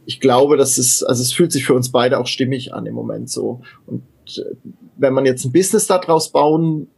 ich 0.07 0.21
glaube, 0.21 0.57
das 0.57 0.79
ist, 0.79 1.03
also 1.03 1.23
es 1.23 1.33
fühlt 1.33 1.51
sich 1.51 1.65
für 1.65 1.75
uns 1.75 1.91
beide 1.91 2.19
auch 2.19 2.27
stimmig 2.27 2.73
an 2.75 2.87
im 2.87 2.95
Moment 2.95 3.31
so. 3.31 3.63
Und 3.87 4.03
äh, 4.37 4.55
wenn 4.97 5.15
man 5.15 5.27
jetzt 5.27 5.45
ein 5.45 5.53
Business 5.53 5.87
daraus 5.87 6.31
bauen 6.31 6.89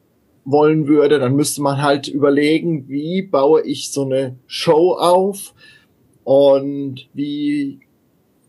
wollen 0.45 0.87
würde, 0.87 1.19
dann 1.19 1.37
müsste 1.37 1.63
man 1.63 1.81
halt 1.81 2.09
überlegen, 2.09 2.89
wie 2.89 3.23
baue 3.23 3.63
ich 3.63 3.91
so 3.91 4.05
eine 4.05 4.37
Show 4.47 4.93
auf 4.93 5.55
und 6.25 7.09
wie 7.15 7.81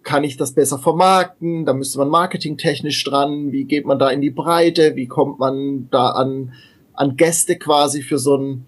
kann 0.05 0.24
ich 0.24 0.38
das 0.38 0.53
besser 0.53 0.77
vermarkten? 0.77 1.65
Da 1.65 1.74
müsste 1.74 1.97
man 1.97 2.09
marketingtechnisch 2.09 3.03
dran. 3.03 3.51
Wie 3.51 3.65
geht 3.65 3.85
man 3.85 4.00
da 4.00 4.09
in 4.09 4.21
die 4.21 4.29
Breite? 4.29 4.95
Wie 4.95 5.07
kommt 5.07 5.39
man 5.39 5.89
da 5.89 6.12
an, 6.12 6.53
an 6.93 7.17
Gäste 7.17 7.57
quasi 7.57 8.03
für 8.03 8.19
so 8.19 8.38
ein, 8.38 8.67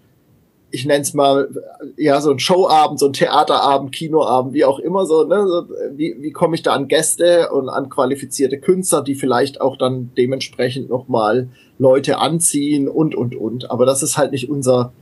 ich 0.72 0.84
nenne 0.84 1.02
es 1.02 1.14
mal, 1.14 1.48
ja, 1.96 2.20
so 2.20 2.32
ein 2.32 2.40
Showabend, 2.40 2.98
so 2.98 3.06
ein 3.06 3.12
Theaterabend, 3.12 3.92
Kinoabend, 3.92 4.52
wie 4.52 4.64
auch 4.64 4.80
immer 4.80 5.06
so, 5.06 5.24
ne? 5.24 5.64
Wie, 5.94 6.16
wie 6.18 6.32
komme 6.32 6.56
ich 6.56 6.62
da 6.62 6.72
an 6.72 6.88
Gäste 6.88 7.50
und 7.52 7.68
an 7.68 7.88
qualifizierte 7.88 8.58
Künstler, 8.58 9.02
die 9.02 9.14
vielleicht 9.14 9.60
auch 9.60 9.76
dann 9.76 10.10
dementsprechend 10.18 10.90
nochmal 10.90 11.48
Leute 11.78 12.18
anziehen 12.18 12.88
und, 12.88 13.14
und, 13.14 13.36
und. 13.36 13.70
Aber 13.70 13.86
das 13.86 14.02
ist 14.02 14.18
halt 14.18 14.32
nicht 14.32 14.50
unser, 14.50 14.92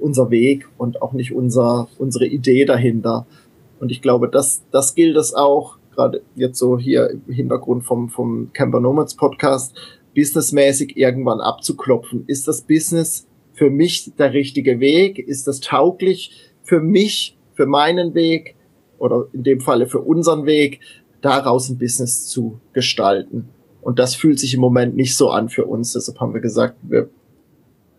unser 0.00 0.30
Weg 0.30 0.68
und 0.76 1.02
auch 1.02 1.12
nicht 1.12 1.32
unser, 1.32 1.86
unsere 1.98 2.26
Idee 2.26 2.64
dahinter. 2.64 3.26
Und 3.80 3.90
ich 3.90 4.02
glaube, 4.02 4.28
das, 4.28 4.64
das 4.70 4.94
gilt 4.94 5.16
es 5.16 5.34
auch, 5.34 5.78
gerade 5.94 6.22
jetzt 6.36 6.58
so 6.58 6.78
hier 6.78 7.10
im 7.10 7.32
Hintergrund 7.32 7.84
vom, 7.84 8.08
vom 8.08 8.50
Camper 8.52 8.80
Nomads 8.80 9.14
Podcast, 9.14 9.74
businessmäßig 10.14 10.96
irgendwann 10.96 11.40
abzuklopfen. 11.40 12.24
Ist 12.26 12.48
das 12.48 12.62
Business 12.62 13.26
für 13.52 13.70
mich 13.70 14.12
der 14.16 14.32
richtige 14.32 14.80
Weg? 14.80 15.18
Ist 15.18 15.46
das 15.46 15.60
tauglich 15.60 16.52
für 16.62 16.80
mich, 16.80 17.36
für 17.54 17.66
meinen 17.66 18.14
Weg 18.14 18.54
oder 18.98 19.26
in 19.32 19.42
dem 19.42 19.60
Falle 19.60 19.86
für 19.86 20.00
unseren 20.00 20.46
Weg, 20.46 20.80
daraus 21.20 21.68
ein 21.68 21.78
Business 21.78 22.26
zu 22.26 22.60
gestalten? 22.72 23.48
Und 23.80 23.98
das 23.98 24.14
fühlt 24.14 24.38
sich 24.38 24.54
im 24.54 24.60
Moment 24.60 24.96
nicht 24.96 25.16
so 25.16 25.30
an 25.30 25.48
für 25.48 25.64
uns. 25.64 25.92
Deshalb 25.92 26.20
haben 26.20 26.34
wir 26.34 26.40
gesagt, 26.40 26.76
wir, 26.82 27.08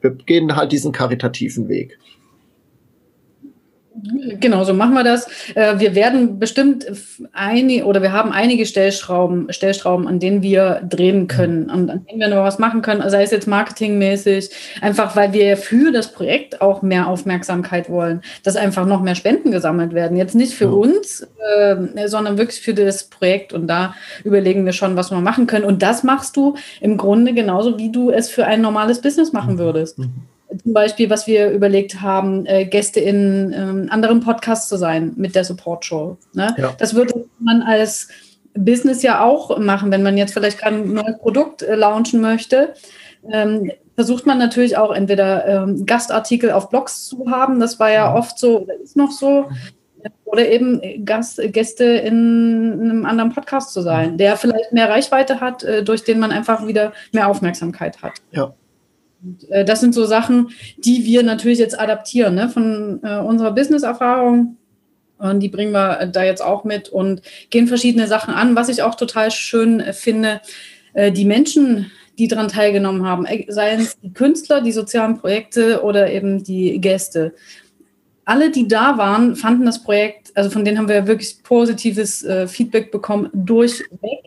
wir 0.02 0.12
gehen 0.12 0.56
halt 0.56 0.72
diesen 0.72 0.92
karitativen 0.92 1.68
Weg. 1.68 1.98
Genau, 4.40 4.64
so 4.64 4.74
machen 4.74 4.94
wir 4.94 5.04
das. 5.04 5.28
Äh, 5.56 5.80
wir 5.80 5.96
werden 5.96 6.40
bestimmt 6.40 6.86
einige 7.34 7.86
oder 7.86 8.02
wir 8.02 8.12
haben 8.12 8.32
einige 8.32 8.66
Stellschrauben, 8.66 9.52
Stellschrauben, 9.52 10.08
an 10.08 10.20
denen 10.20 10.42
wir 10.42 10.82
drehen 10.88 11.28
können 11.28 11.70
und 11.70 11.90
an 11.90 12.06
denen 12.06 12.20
wir 12.20 12.28
noch 12.28 12.44
was 12.44 12.60
machen 12.60 12.82
können, 12.82 13.08
sei 13.10 13.24
es 13.24 13.32
jetzt 13.32 13.48
marketingmäßig, 13.48 14.52
einfach 14.82 15.16
weil 15.16 15.34
wir 15.34 15.58
für 15.58 15.92
das 15.92 16.14
Projekt 16.14 16.62
auch 16.62 16.82
mehr 16.82 17.08
Aufmerksamkeit 17.08 17.90
wollen, 17.90 18.22
dass 18.44 18.56
einfach 18.56 18.86
noch 18.86 19.02
mehr 19.02 19.16
Spenden 19.16 19.52
gesammelt 19.52 19.94
werden. 19.94 20.18
Jetzt 20.18 20.36
nicht 20.36 20.54
für 20.54 20.72
uns, 20.72 21.28
äh, 21.58 22.08
sondern 22.08 22.38
wirklich 22.38 22.62
für 22.62 22.74
das 22.74 23.06
Projekt. 23.06 23.54
Und 23.54 23.68
da 23.68 23.96
überlegen 24.24 24.66
wir 24.66 24.74
schon, 24.74 24.96
was 24.96 25.12
wir 25.12 25.20
machen 25.20 25.48
können. 25.48 25.66
Und 25.66 25.82
das 25.82 26.04
machst 26.04 26.38
du 26.38 26.56
im 26.80 26.98
Grunde 26.98 27.34
genauso, 27.34 27.78
wie 27.78 27.92
du 27.92 28.12
es 28.12 28.30
für 28.30 28.46
ein 28.46 28.62
normales 28.62 29.02
Business 29.02 29.34
machen 29.34 29.56
mhm. 29.56 29.60
würdest. 29.60 30.00
Mhm 30.52 30.60
zum 30.64 30.74
Beispiel, 30.74 31.10
was 31.10 31.28
wir 31.28 31.50
überlegt 31.50 32.02
haben, 32.02 32.46
äh, 32.46 32.66
Gäste 32.66 33.00
in 33.00 33.54
ähm, 33.56 33.88
anderen 33.90 34.20
Podcasts 34.20 34.68
zu 34.68 34.78
sein 34.78 35.14
mit 35.16 35.36
der 35.36 35.44
Support 35.44 35.86
Show. 35.86 36.18
Ne? 36.34 36.56
Ja. 36.58 36.74
Das 36.78 36.94
würde 36.94 37.26
man 37.40 37.62
als 37.62 38.10
Business 38.54 39.04
ja 39.04 39.24
auch 39.24 39.58
machen, 39.60 39.92
wenn 39.92 40.04
man 40.04 40.18
jetzt 40.18 40.34
vielleicht 40.34 40.60
gerade 40.60 40.78
ein 40.78 40.94
neues 40.94 41.18
Produkt 41.20 41.62
äh, 41.62 41.76
launchen 41.76 42.20
möchte. 42.20 42.74
Ähm, 43.32 43.72
versucht 43.96 44.26
man 44.26 44.38
natürlich 44.38 44.78
auch 44.78 44.94
entweder 44.94 45.46
ähm, 45.46 45.86
Gastartikel 45.86 46.52
auf 46.52 46.70
Blogs 46.70 47.08
zu 47.08 47.30
haben, 47.30 47.60
das 47.60 47.80
war 47.80 47.92
ja 47.92 48.12
mhm. 48.12 48.16
oft 48.16 48.40
so 48.40 48.62
oder 48.62 48.74
ist 48.76 48.96
noch 48.96 49.12
so, 49.12 49.50
oder 50.24 50.48
eben 50.48 51.04
Gast, 51.04 51.42
Gäste 51.52 51.84
in 51.84 52.80
einem 52.82 53.06
anderen 53.06 53.34
Podcast 53.34 53.74
zu 53.74 53.82
sein, 53.82 54.18
der 54.18 54.38
vielleicht 54.38 54.72
mehr 54.72 54.90
Reichweite 54.90 55.42
hat, 55.42 55.64
äh, 55.64 55.84
durch 55.84 56.06
den 56.06 56.20
man 56.20 56.32
einfach 56.32 56.66
wieder 56.66 56.94
mehr 57.12 57.28
Aufmerksamkeit 57.28 58.02
hat. 58.02 58.14
Ja. 58.32 58.54
Äh, 59.50 59.66
das 59.66 59.82
sind 59.82 59.94
so 59.94 60.06
Sachen, 60.06 60.50
die 60.78 61.06
wir 61.06 61.24
natürlich 61.24 61.60
jetzt 61.60 61.80
adaptieren 61.80 62.36
ne, 62.36 62.50
von 62.50 63.00
äh, 63.04 63.18
unserer 63.18 63.52
Business-Erfahrung. 63.52 64.58
Und 65.18 65.42
die 65.42 65.50
bringen 65.50 65.74
wir 65.74 66.06
da 66.08 66.24
jetzt 66.24 66.42
auch 66.42 66.64
mit 66.64 66.90
und 66.90 67.22
gehen 67.50 67.68
verschiedene 67.68 68.08
Sachen 68.08 68.34
an. 68.34 68.56
Was 68.56 68.70
ich 68.70 68.84
auch 68.84 68.96
total 68.96 69.32
schön 69.32 69.82
äh, 69.82 69.94
finde, 69.94 70.42
äh, 70.94 71.12
die 71.12 71.26
Menschen, 71.26 71.92
die 72.18 72.28
daran 72.28 72.48
teilgenommen 72.48 73.06
haben, 73.06 73.26
äh, 73.26 73.46
seien 73.50 73.82
es 73.82 74.00
die 74.00 74.14
Künstler, 74.14 74.62
die 74.62 74.72
sozialen 74.72 75.18
Projekte 75.20 75.84
oder 75.84 76.10
eben 76.12 76.44
die 76.44 76.80
Gäste. 76.80 77.34
Alle, 78.24 78.52
die 78.52 78.68
da 78.68 78.98
waren, 78.98 79.36
fanden 79.36 79.66
das 79.66 79.84
Projekt, 79.84 80.32
also 80.36 80.52
von 80.52 80.64
denen 80.64 80.78
haben 80.78 80.88
wir 80.88 81.08
wirklich 81.08 81.42
positives 81.44 82.24
äh, 82.24 82.48
Feedback 82.48 82.92
bekommen, 82.92 83.30
durchweg. 83.34 84.20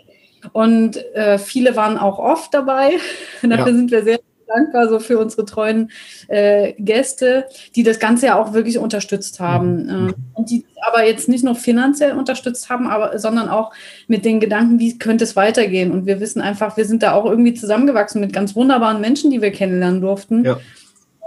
Und 0.52 0.96
äh, 1.14 1.38
viele 1.38 1.76
waren 1.76 1.96
auch 1.96 2.18
oft 2.18 2.52
dabei. 2.52 2.98
Dafür 3.42 3.68
ja. 3.68 3.74
sind 3.74 3.90
wir 3.90 4.02
sehr 4.02 4.18
dankbar 4.46 4.88
so 4.88 4.98
für 4.98 5.18
unsere 5.18 5.44
treuen 5.44 5.90
äh, 6.28 6.72
Gäste, 6.78 7.46
die 7.74 7.82
das 7.82 7.98
Ganze 7.98 8.26
ja 8.26 8.38
auch 8.40 8.52
wirklich 8.52 8.78
unterstützt 8.78 9.40
haben. 9.40 9.84
Mhm. 9.84 10.08
Äh, 10.08 10.12
und 10.34 10.50
die 10.50 10.64
aber 10.82 11.06
jetzt 11.06 11.28
nicht 11.28 11.44
nur 11.44 11.54
finanziell 11.54 12.12
unterstützt 12.12 12.68
haben, 12.68 12.86
aber, 12.88 13.18
sondern 13.18 13.48
auch 13.48 13.72
mit 14.08 14.24
den 14.24 14.40
Gedanken, 14.40 14.78
wie 14.78 14.98
könnte 14.98 15.24
es 15.24 15.36
weitergehen. 15.36 15.92
Und 15.92 16.06
wir 16.06 16.20
wissen 16.20 16.40
einfach, 16.40 16.76
wir 16.76 16.84
sind 16.84 17.02
da 17.02 17.12
auch 17.12 17.24
irgendwie 17.24 17.54
zusammengewachsen 17.54 18.20
mit 18.20 18.32
ganz 18.32 18.56
wunderbaren 18.56 19.00
Menschen, 19.00 19.30
die 19.30 19.40
wir 19.40 19.52
kennenlernen 19.52 20.00
durften. 20.00 20.44
Ja. 20.44 20.58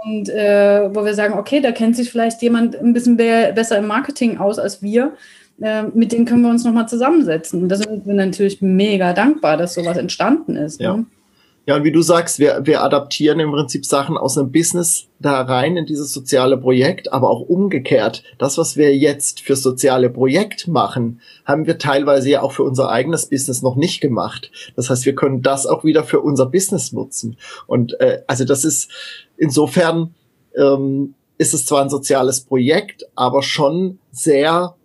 Und 0.04 0.28
äh, 0.28 0.94
wo 0.94 1.04
wir 1.04 1.14
sagen, 1.14 1.34
okay, 1.34 1.60
da 1.60 1.72
kennt 1.72 1.96
sich 1.96 2.10
vielleicht 2.10 2.40
jemand 2.42 2.76
ein 2.76 2.92
bisschen 2.92 3.16
besser 3.16 3.78
im 3.78 3.86
Marketing 3.86 4.38
aus 4.38 4.58
als 4.58 4.82
wir. 4.82 5.14
Äh, 5.60 5.84
mit 5.94 6.12
denen 6.12 6.26
können 6.26 6.42
wir 6.42 6.50
uns 6.50 6.64
nochmal 6.64 6.88
zusammensetzen. 6.88 7.62
Und 7.62 7.70
da 7.70 7.76
sind 7.76 8.06
wir 8.06 8.14
natürlich 8.14 8.60
mega 8.60 9.14
dankbar, 9.14 9.56
dass 9.56 9.74
sowas 9.74 9.96
entstanden 9.96 10.54
ist. 10.54 10.80
Ja. 10.80 10.98
Ne? 10.98 11.06
Ja, 11.66 11.74
und 11.74 11.82
wie 11.82 11.90
du 11.90 12.00
sagst, 12.00 12.38
wir, 12.38 12.60
wir 12.62 12.84
adaptieren 12.84 13.40
im 13.40 13.50
Prinzip 13.50 13.84
Sachen 13.84 14.16
aus 14.16 14.38
einem 14.38 14.52
Business 14.52 15.08
da 15.18 15.42
rein 15.42 15.76
in 15.76 15.84
dieses 15.84 16.12
soziale 16.12 16.56
Projekt, 16.56 17.12
aber 17.12 17.28
auch 17.28 17.40
umgekehrt. 17.40 18.22
Das, 18.38 18.56
was 18.56 18.76
wir 18.76 18.96
jetzt 18.96 19.40
für 19.40 19.56
soziale 19.56 20.08
Projekt 20.08 20.68
machen, 20.68 21.20
haben 21.44 21.66
wir 21.66 21.78
teilweise 21.78 22.30
ja 22.30 22.42
auch 22.42 22.52
für 22.52 22.62
unser 22.62 22.88
eigenes 22.88 23.28
Business 23.28 23.62
noch 23.62 23.74
nicht 23.74 24.00
gemacht. 24.00 24.52
Das 24.76 24.90
heißt, 24.90 25.06
wir 25.06 25.16
können 25.16 25.42
das 25.42 25.66
auch 25.66 25.82
wieder 25.82 26.04
für 26.04 26.20
unser 26.20 26.46
Business 26.46 26.92
nutzen. 26.92 27.36
Und 27.66 27.98
äh, 28.00 28.22
also 28.28 28.44
das 28.44 28.64
ist 28.64 28.88
insofern 29.36 30.14
ähm, 30.56 31.14
ist 31.36 31.52
es 31.52 31.66
zwar 31.66 31.82
ein 31.82 31.90
soziales 31.90 32.42
Projekt, 32.42 33.08
aber 33.16 33.42
schon 33.42 33.98
sehr 34.12 34.76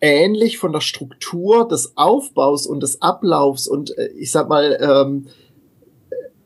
ähnlich 0.00 0.58
von 0.58 0.72
der 0.72 0.80
Struktur 0.82 1.66
des 1.66 1.96
Aufbaus 1.96 2.68
und 2.68 2.80
des 2.80 3.02
Ablaufs 3.02 3.66
und 3.66 3.96
äh, 3.98 4.06
ich 4.16 4.30
sag 4.30 4.48
mal, 4.48 4.78
ähm, 4.80 5.26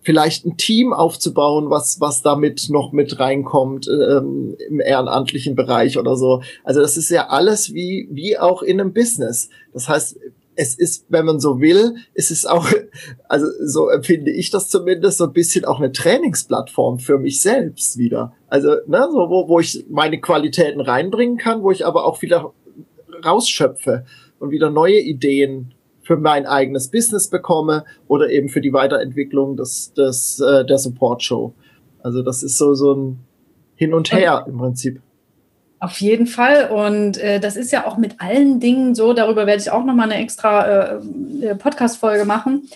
vielleicht 0.04 0.44
ein 0.44 0.56
Team 0.56 0.92
aufzubauen, 0.92 1.70
was, 1.70 2.00
was 2.00 2.23
damit 2.23 2.68
noch 2.68 2.92
mit 2.92 3.18
reinkommt 3.18 3.88
ähm, 3.88 4.56
im 4.68 4.80
ehrenamtlichen 4.80 5.54
Bereich 5.54 5.99
oder 5.99 6.16
so. 6.16 6.42
Also 6.62 6.80
das 6.80 6.96
ist 6.96 7.11
ja 7.11 7.28
alles 7.28 7.73
wie, 7.75 8.08
wie 8.11 8.38
auch 8.38 8.62
in 8.62 8.80
einem 8.80 8.92
Business. 8.92 9.49
Das 9.73 9.88
heißt, 9.88 10.18
es 10.56 10.76
ist, 10.76 11.06
wenn 11.08 11.25
man 11.25 11.40
so 11.40 11.61
will, 11.61 11.96
ist 12.12 12.30
es 12.30 12.46
auch, 12.46 12.68
also 13.28 13.46
so 13.64 13.88
empfinde 13.88 14.30
ich 14.30 14.50
das 14.50 14.68
zumindest, 14.68 15.18
so 15.18 15.25
ein 15.25 15.32
bisschen 15.32 15.64
auch 15.64 15.78
eine 15.78 15.92
Trainingsplattform 15.92 16.99
für 16.99 17.18
mich 17.18 17.40
selbst 17.40 17.99
wieder. 17.99 18.34
Also, 18.49 18.76
ne, 18.87 19.08
so 19.11 19.30
wo, 19.30 19.49
wo 19.49 19.61
ich 19.61 19.87
meine 19.88 20.20
Qualitäten 20.20 20.80
reinbringen 20.80 21.38
kann, 21.38 21.62
wo 21.62 21.70
ich 21.70 21.87
aber 21.87 22.04
auch 22.04 22.23
wieder 22.23 22.52
rausschöpfe 23.25 24.04
und 24.38 24.50
wieder 24.50 24.70
neue 24.70 25.00
Ideen 25.00 25.74
für 26.04 26.16
mein 26.16 26.46
eigenes 26.46 26.90
Business 26.90 27.28
bekomme 27.28 27.84
oder 28.06 28.30
eben 28.30 28.49
für 28.49 28.61
die 28.61 28.73
Weiterentwicklung 28.73 29.56
des, 29.56 29.92
des, 29.94 30.38
äh, 30.38 30.64
der 30.64 30.78
Support-Show. 30.78 31.52
Also 32.02 32.23
das 32.23 32.42
ist 32.42 32.58
so, 32.58 32.75
so 32.75 32.94
ein 32.94 33.18
Hin 33.75 33.94
und 33.94 34.12
Her 34.12 34.44
im 34.46 34.58
Prinzip. 34.58 35.00
Auf 35.80 36.00
jeden 36.00 36.26
Fall. 36.26 36.70
Und 36.70 37.18
äh, 37.18 37.40
das 37.40 37.56
ist 37.56 37.73
ja 37.73 37.87
auch 37.87 37.96
mit 37.96 38.20
allen 38.20 38.61
Dingen 38.61 38.94
so, 38.94 39.12
darüber 39.12 39.46
werde 39.46 39.61
ich 39.61 39.70
auch 39.70 39.84
nochmal 39.84 40.11
eine 40.11 40.23
extra 40.23 40.66
äh, 40.66 41.00
äh 41.42 41.54
Podcast-Folge 41.56 42.25
machen. 42.25 42.68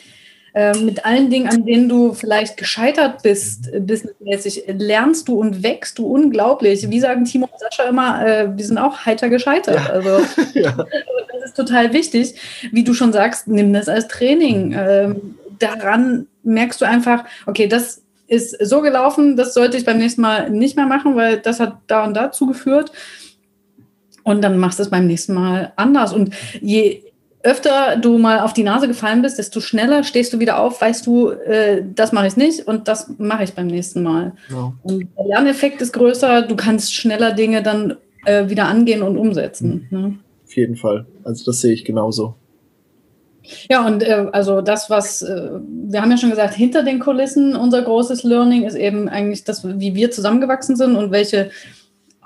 Äh, 0.54 0.76
mit 0.78 1.04
allen 1.04 1.30
Dingen, 1.30 1.48
an 1.48 1.66
denen 1.66 1.88
du 1.88 2.14
vielleicht 2.14 2.56
gescheitert 2.56 3.22
bist, 3.22 3.72
äh, 3.72 3.80
businessmäßig, 3.80 4.64
lernst 4.66 5.28
du 5.28 5.38
und 5.38 5.62
wächst 5.62 5.98
du 5.98 6.06
unglaublich. 6.06 6.88
Wie 6.90 7.00
sagen 7.00 7.24
Timo 7.24 7.48
und 7.52 7.60
Sascha 7.60 7.88
immer, 7.88 8.26
äh, 8.26 8.56
wir 8.56 8.64
sind 8.64 8.78
auch 8.78 9.04
heiter 9.04 9.28
gescheitert. 9.28 9.76
Ja. 9.76 9.90
Also 9.90 10.20
ja. 10.54 10.72
das 10.72 11.44
ist 11.44 11.56
total 11.56 11.92
wichtig. 11.92 12.34
Wie 12.72 12.84
du 12.84 12.94
schon 12.94 13.12
sagst, 13.12 13.46
nimm 13.46 13.72
das 13.72 13.88
als 13.88 14.08
Training. 14.08 14.74
Ähm, 14.76 15.34
daran 15.58 16.26
merkst 16.44 16.80
du 16.80 16.86
einfach, 16.86 17.24
okay, 17.46 17.66
das 17.66 18.02
ist 18.26 18.56
so 18.64 18.80
gelaufen, 18.80 19.36
das 19.36 19.54
sollte 19.54 19.76
ich 19.76 19.84
beim 19.84 19.98
nächsten 19.98 20.20
Mal 20.20 20.50
nicht 20.50 20.76
mehr 20.76 20.86
machen, 20.86 21.16
weil 21.16 21.38
das 21.38 21.60
hat 21.60 21.76
da 21.86 22.04
und 22.04 22.14
dazu 22.14 22.46
geführt. 22.46 22.92
Und 24.22 24.42
dann 24.42 24.58
machst 24.58 24.78
du 24.78 24.82
es 24.82 24.90
beim 24.90 25.06
nächsten 25.06 25.34
Mal 25.34 25.72
anders. 25.76 26.12
Und 26.12 26.34
je 26.60 27.02
öfter 27.42 27.96
du 27.96 28.18
mal 28.18 28.40
auf 28.40 28.52
die 28.52 28.62
Nase 28.62 28.88
gefallen 28.88 29.22
bist, 29.22 29.38
desto 29.38 29.60
schneller 29.60 30.02
stehst 30.02 30.32
du 30.32 30.40
wieder 30.40 30.58
auf, 30.58 30.80
weißt 30.80 31.06
du, 31.06 31.30
äh, 31.30 31.84
das 31.94 32.12
mache 32.12 32.26
ich 32.26 32.36
nicht 32.36 32.66
und 32.66 32.88
das 32.88 33.10
mache 33.18 33.44
ich 33.44 33.54
beim 33.54 33.68
nächsten 33.68 34.02
Mal. 34.02 34.32
Ja. 34.50 34.72
Und 34.82 35.08
der 35.16 35.26
Lerneffekt 35.26 35.80
ist 35.80 35.92
größer, 35.92 36.42
du 36.42 36.56
kannst 36.56 36.94
schneller 36.94 37.32
Dinge 37.32 37.62
dann 37.62 37.96
äh, 38.24 38.48
wieder 38.48 38.66
angehen 38.66 39.02
und 39.02 39.16
umsetzen. 39.16 39.86
Mhm. 39.90 40.00
Ne? 40.00 40.18
Auf 40.44 40.56
jeden 40.56 40.76
Fall. 40.76 41.06
Also 41.24 41.44
das 41.44 41.60
sehe 41.60 41.72
ich 41.72 41.84
genauso. 41.84 42.34
Ja, 43.70 43.86
und 43.86 44.02
äh, 44.02 44.26
also 44.32 44.60
das, 44.60 44.90
was 44.90 45.22
äh, 45.22 45.50
wir 45.62 46.02
haben 46.02 46.10
ja 46.10 46.18
schon 46.18 46.30
gesagt, 46.30 46.54
hinter 46.54 46.82
den 46.82 46.98
Kulissen 46.98 47.56
unser 47.56 47.82
großes 47.82 48.22
Learning 48.24 48.64
ist 48.64 48.74
eben 48.74 49.08
eigentlich 49.08 49.44
das, 49.44 49.64
wie 49.64 49.94
wir 49.94 50.10
zusammengewachsen 50.10 50.76
sind 50.76 50.96
und 50.96 51.12
welche 51.12 51.50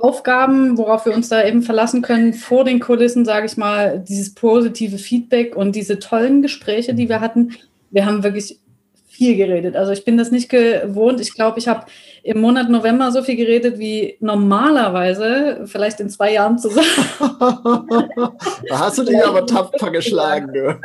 Aufgaben, 0.03 0.77
worauf 0.79 1.07
wir 1.07 1.15
uns 1.15 1.29
da 1.29 1.45
eben 1.45 1.63
verlassen 1.63 2.03
können, 2.03 2.35
vor 2.35 2.65
den 2.65 2.81
Kulissen, 2.81 3.25
sage 3.25 3.47
ich 3.47 3.57
mal, 3.57 4.01
dieses 4.01 4.35
positive 4.35 4.99
Feedback 4.99 5.55
und 5.55 5.77
diese 5.77 6.01
tollen 6.01 6.43
Gespräche, 6.43 6.93
die 6.93 7.09
wir 7.09 7.21
hatten. 7.21 7.53
Wir 7.93 8.05
haben 8.05 8.25
wirklich 8.25 8.59
viel 9.07 9.37
geredet. 9.37 9.77
Also 9.77 9.93
ich 9.93 10.05
bin 10.05 10.17
das 10.17 10.33
nicht 10.33 10.49
gewohnt. 10.49 11.21
Ich 11.21 11.35
glaube, 11.35 11.61
ich 11.61 11.69
habe 11.69 11.87
im 12.25 12.41
Monat 12.41 12.69
November 12.69 13.13
so 13.13 13.23
viel 13.23 13.37
geredet 13.37 13.79
wie 13.79 14.17
normalerweise, 14.19 15.67
vielleicht 15.67 16.01
in 16.01 16.11
zwei 16.11 16.33
Jahren 16.33 16.59
zusammen. 16.59 16.89
da 18.69 18.79
hast 18.81 18.99
du 18.99 19.05
dich 19.05 19.25
aber 19.25 19.47
tapfer 19.47 19.93
geschlagen. 19.93 20.53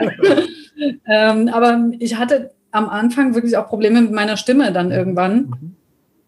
ähm, 1.08 1.48
aber 1.48 1.90
ich 1.98 2.18
hatte 2.18 2.52
am 2.70 2.88
Anfang 2.88 3.34
wirklich 3.34 3.58
auch 3.58 3.68
Probleme 3.68 4.00
mit 4.00 4.12
meiner 4.12 4.38
Stimme 4.38 4.72
dann 4.72 4.92
irgendwann. 4.92 5.38
Mhm 5.38 5.77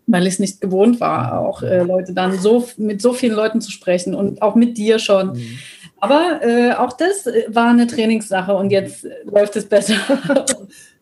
weil 0.10 0.28
ich 0.28 0.34
es 0.34 0.40
nicht 0.40 0.62
gewohnt 0.62 1.00
war, 1.00 1.40
auch 1.40 1.62
äh, 1.62 1.84
Leute 1.84 2.14
dann 2.14 2.38
so 2.38 2.68
mit 2.78 3.02
so 3.02 3.14
vielen 3.14 3.36
Leuten 3.36 3.62
zu 3.62 3.72
sprechen 3.72 4.16
und 4.16 4.42
auch 4.42 4.56
mit 4.56 4.78
dir 4.78 5.00
schon. 5.00 5.34
Mhm. 5.34 5.60
Aber 6.02 6.40
äh, 6.42 6.74
auch 6.74 6.94
das 6.94 7.28
äh, 7.28 7.46
war 7.50 7.70
eine 7.70 7.88
Trainingssache 7.88 8.56
und 8.56 8.72
jetzt 8.72 9.06
läuft 9.26 9.56
es 9.56 9.66
besser. 9.66 9.96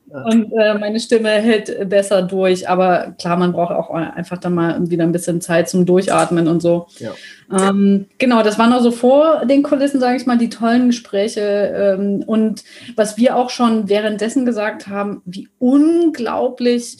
und 0.09 0.51
äh, 0.53 0.73
meine 0.77 0.99
Stimme 0.99 1.29
hält 1.29 1.89
besser 1.89 2.21
durch. 2.21 2.67
Aber 2.67 3.13
klar, 3.17 3.37
man 3.37 3.53
braucht 3.53 3.73
auch 3.73 3.89
einfach 3.91 4.37
dann 4.37 4.55
mal 4.55 4.89
wieder 4.89 5.03
ein 5.03 5.11
bisschen 5.11 5.39
Zeit 5.39 5.69
zum 5.69 5.85
Durchatmen 5.85 6.47
und 6.47 6.61
so. 6.61 6.87
Ja. 6.99 7.11
Ähm, 7.51 8.07
genau, 8.17 8.43
das 8.43 8.59
waren 8.59 8.73
also 8.73 8.91
vor 8.91 9.45
den 9.45 9.63
Kulissen, 9.63 10.01
sage 10.01 10.17
ich 10.17 10.25
mal, 10.25 10.37
die 10.37 10.49
tollen 10.49 10.87
Gespräche. 10.87 11.95
Ähm, 11.97 12.23
und 12.25 12.63
was 12.95 13.17
wir 13.17 13.37
auch 13.37 13.49
schon 13.49 13.87
währenddessen 13.87 14.45
gesagt 14.45 14.87
haben, 14.87 15.21
wie 15.25 15.47
unglaublich 15.59 16.97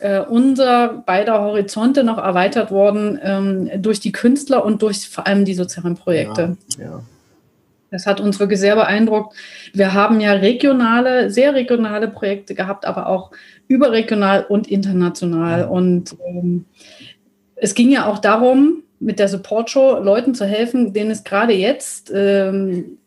äh, 0.00 0.20
unser 0.20 1.02
beider 1.06 1.40
Horizonte 1.40 2.04
noch 2.04 2.18
erweitert 2.18 2.70
worden 2.70 3.18
ähm, 3.22 3.70
durch 3.82 4.00
die 4.00 4.12
Künstler 4.12 4.64
und 4.64 4.82
durch 4.82 5.08
vor 5.08 5.26
allem 5.26 5.44
die 5.44 5.54
sozialen 5.54 5.94
Projekte. 5.94 6.56
Ja, 6.78 6.84
ja. 6.84 7.02
Das 7.90 8.06
hat 8.06 8.20
uns 8.20 8.38
wirklich 8.38 8.60
sehr 8.60 8.76
beeindruckt. 8.76 9.34
Wir 9.72 9.94
haben 9.94 10.20
ja 10.20 10.32
regionale, 10.32 11.30
sehr 11.30 11.54
regionale 11.54 12.08
Projekte 12.08 12.54
gehabt, 12.54 12.84
aber 12.84 13.08
auch 13.08 13.32
überregional 13.66 14.44
und 14.48 14.68
international. 14.68 15.64
Und 15.64 16.16
ähm, 16.26 16.66
es 17.56 17.74
ging 17.74 17.90
ja 17.90 18.06
auch 18.06 18.18
darum, 18.18 18.84
mit 19.00 19.18
der 19.18 19.28
Support 19.28 19.70
Show 19.70 19.98
Leuten 20.00 20.34
zu 20.34 20.44
helfen, 20.44 20.92
denen 20.92 21.10
es 21.10 21.24
gerade 21.24 21.52
jetzt 21.52 22.12
ähm, 22.14 22.98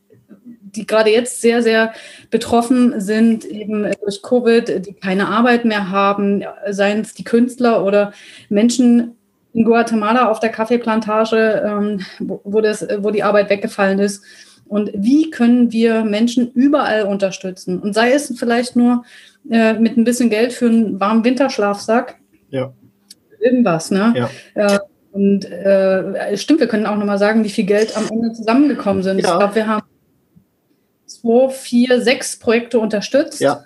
die 0.75 0.87
gerade 0.87 1.09
jetzt 1.11 1.41
sehr, 1.41 1.61
sehr 1.61 1.93
betroffen 2.29 2.99
sind, 2.99 3.45
eben 3.45 3.87
durch 4.01 4.21
Covid, 4.21 4.85
die 4.85 4.93
keine 4.93 5.27
Arbeit 5.27 5.65
mehr 5.65 5.89
haben, 5.89 6.43
seien 6.69 7.01
es 7.01 7.13
die 7.13 7.23
Künstler 7.23 7.85
oder 7.85 8.13
Menschen 8.49 9.15
in 9.53 9.65
Guatemala 9.65 10.29
auf 10.29 10.39
der 10.39 10.49
Kaffeeplantage, 10.49 11.63
ähm, 11.65 12.01
wo, 12.19 12.59
das, 12.61 12.85
wo 12.99 13.11
die 13.11 13.23
Arbeit 13.23 13.49
weggefallen 13.49 13.99
ist. 13.99 14.23
Und 14.67 14.91
wie 14.95 15.29
können 15.29 15.71
wir 15.71 16.03
Menschen 16.03 16.51
überall 16.53 17.03
unterstützen? 17.03 17.79
Und 17.79 17.93
sei 17.93 18.13
es 18.13 18.33
vielleicht 18.37 18.75
nur 18.75 19.03
äh, 19.49 19.73
mit 19.73 19.97
ein 19.97 20.03
bisschen 20.03 20.29
Geld 20.29 20.53
für 20.53 20.65
einen 20.65 20.99
warmen 20.99 21.23
Winterschlafsack. 21.23 22.15
Ja. 22.49 22.73
Irgendwas, 23.39 23.91
ne? 23.91 24.13
Ja. 24.55 24.75
Äh, 24.75 24.79
und 25.11 25.45
äh, 25.45 26.35
stimmt, 26.37 26.59
wir 26.59 26.67
können 26.67 26.87
auch 26.87 26.95
nochmal 26.95 27.19
sagen, 27.19 27.43
wie 27.43 27.49
viel 27.49 27.65
Geld 27.65 27.95
am 27.95 28.07
Ende 28.09 28.33
zusammengekommen 28.33 29.03
sind. 29.03 29.19
Ja. 29.19 29.33
Ich 29.33 29.37
glaube, 29.37 29.55
wir 29.55 29.67
haben 29.67 29.83
zwei, 31.21 31.49
vier, 31.49 32.01
sechs 32.01 32.37
Projekte 32.37 32.79
unterstützt. 32.79 33.39
Ja. 33.39 33.63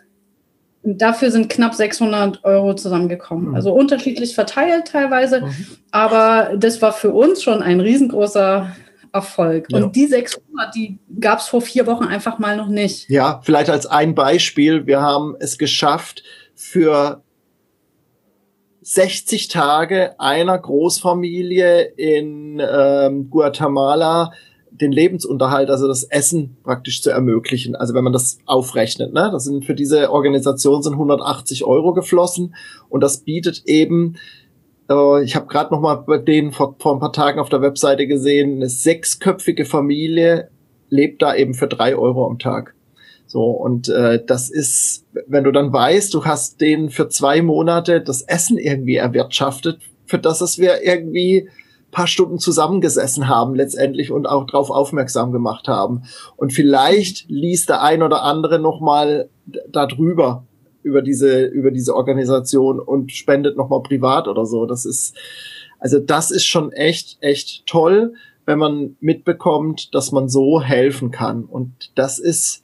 Und 0.84 1.02
dafür 1.02 1.32
sind 1.32 1.50
knapp 1.50 1.76
600 1.76 2.44
Euro 2.46 2.74
zusammengekommen. 2.74 3.50
Mhm. 3.50 3.56
Also 3.56 3.74
unterschiedlich 3.74 4.36
verteilt 4.36 4.88
teilweise. 4.88 5.42
Mhm. 5.42 5.56
Aber 5.92 6.54
das 6.58 6.82
war 6.82 6.94
für 6.94 7.12
uns 7.12 7.44
schon 7.44 7.62
ein 7.62 7.80
riesengroßer 7.80 8.72
Erfolg. 9.12 9.68
Ja. 9.70 9.78
Und 9.80 9.96
die 9.96 10.06
600, 10.06 10.76
die 10.76 11.00
gab 11.20 11.40
es 11.40 11.48
vor 11.48 11.62
vier 11.62 11.88
Wochen 11.88 12.06
einfach 12.06 12.40
mal 12.40 12.56
noch 12.56 12.68
nicht. 12.68 13.10
Ja, 13.10 13.42
vielleicht 13.44 13.70
als 13.70 13.86
ein 13.86 14.16
Beispiel. 14.16 14.86
Wir 14.86 15.02
haben 15.02 15.36
es 15.40 15.58
geschafft, 15.58 16.24
für 16.56 17.22
60 18.82 19.50
Tage 19.50 20.20
einer 20.20 20.58
Großfamilie 20.58 21.82
in 21.82 22.60
ähm, 22.60 23.30
Guatemala 23.30 24.32
den 24.72 24.92
Lebensunterhalt, 24.92 25.70
also 25.70 25.88
das 25.88 26.04
Essen 26.04 26.58
praktisch 26.64 27.02
zu 27.02 27.10
ermöglichen. 27.10 27.76
Also 27.76 27.94
wenn 27.94 28.04
man 28.04 28.14
das 28.14 28.40
aufrechnet, 28.46 29.14
ne? 29.14 29.30
das 29.32 29.46
sind 29.46 29.66
für 29.66 29.76
diese 29.76 30.12
Organisation 30.12 30.84
sind 30.84 30.94
180 30.94 31.64
Euro 31.64 31.94
geflossen 31.94 32.56
und 32.90 33.02
das 33.02 33.20
bietet 33.20 33.64
eben, 33.66 34.16
äh, 34.90 35.24
ich 35.24 35.36
habe 35.36 35.48
gerade 35.48 35.74
noch 35.74 35.82
mal 35.82 35.96
bei 35.96 36.18
denen 36.18 36.52
vor, 36.52 36.76
vor 36.80 36.94
ein 36.94 37.00
paar 37.00 37.14
Tagen 37.14 37.40
auf 37.40 37.50
der 37.50 37.62
Webseite 37.62 38.08
gesehen, 38.08 38.58
eine 38.58 38.70
sechsköpfige 38.70 39.66
Familie 39.66 40.50
lebt 40.90 41.22
da 41.22 41.36
eben 41.36 41.54
für 41.54 41.68
drei 41.68 41.96
Euro 41.96 42.26
am 42.26 42.40
Tag. 42.40 42.74
So, 43.26 43.44
und 43.44 43.90
äh, 43.90 44.24
das 44.26 44.50
ist, 44.50 45.06
wenn 45.28 45.44
du 45.44 45.52
dann 45.52 45.74
weißt, 45.74 46.14
du 46.14 46.24
hast 46.24 46.62
denen 46.62 46.90
für 46.90 47.10
zwei 47.10 47.42
Monate 47.42 48.02
das 48.02 48.22
Essen 48.22 48.58
irgendwie 48.58 48.96
erwirtschaftet, 48.96 49.82
für 50.06 50.18
das 50.18 50.40
es 50.40 50.58
wir 50.58 50.84
irgendwie 50.84 51.50
paar 51.92 52.08
Stunden 52.08 52.38
zusammengesessen 52.38 53.28
haben 53.28 53.56
letztendlich 53.56 54.12
und 54.12 54.28
auch 54.28 54.46
darauf 54.46 54.70
aufmerksam 54.70 55.32
gemacht 55.32 55.68
haben. 55.68 56.04
Und 56.36 56.54
vielleicht 56.54 57.30
liest 57.30 57.70
der 57.70 57.82
ein 57.82 58.04
oder 58.04 58.24
andere 58.24 58.60
noch 58.60 58.82
mal 58.82 59.30
darüber 59.70 60.44
über 60.84 61.02
diese 61.02 61.46
über 61.46 61.72
diese 61.72 61.96
Organisation 61.96 62.80
und 62.80 63.12
spendet 63.12 63.58
noch 63.58 63.70
mal 63.70 63.82
privat 63.82 64.28
oder 64.28 64.46
so. 64.46 64.66
Das 64.66 64.86
ist 64.86 65.16
also 65.80 66.00
das 66.00 66.32
ist 66.32 66.46
schon 66.46 66.72
echt 66.72 67.18
echt 67.22 67.66
toll, 67.66 68.14
wenn 68.46 68.60
man 68.60 68.96
mitbekommt, 69.00 69.94
dass 69.94 70.12
man 70.12 70.30
so 70.30 70.62
helfen 70.62 71.12
kann. 71.12 71.44
Und 71.44 71.92
das 71.96 72.20
ist 72.20 72.64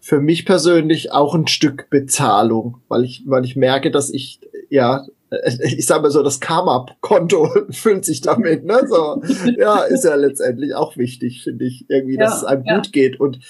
für 0.00 0.20
mich 0.20 0.44
persönlich 0.44 1.12
auch 1.12 1.34
ein 1.34 1.46
Stück 1.46 1.88
Bezahlung, 1.90 2.78
weil 2.88 3.04
ich 3.04 3.22
weil 3.26 3.44
ich 3.44 3.56
merke, 3.56 3.90
dass 3.90 4.10
ich 4.10 4.40
ja 4.68 5.06
ich 5.62 5.86
sage 5.86 6.02
mal 6.02 6.10
so, 6.10 6.22
das 6.22 6.40
Karma-Konto 6.40 7.50
füllt 7.70 8.04
sich 8.04 8.20
damit. 8.20 8.64
Ne? 8.64 8.86
So, 8.88 9.22
ja, 9.58 9.80
ist 9.82 10.04
ja 10.04 10.14
letztendlich 10.14 10.74
auch 10.74 10.96
wichtig, 10.96 11.42
finde 11.42 11.64
ich, 11.64 11.86
irgendwie, 11.88 12.16
dass 12.16 12.32
ja, 12.32 12.36
es 12.38 12.44
einem 12.44 12.64
ja. 12.64 12.76
gut 12.76 12.92
geht. 12.92 13.20
Und 13.20 13.40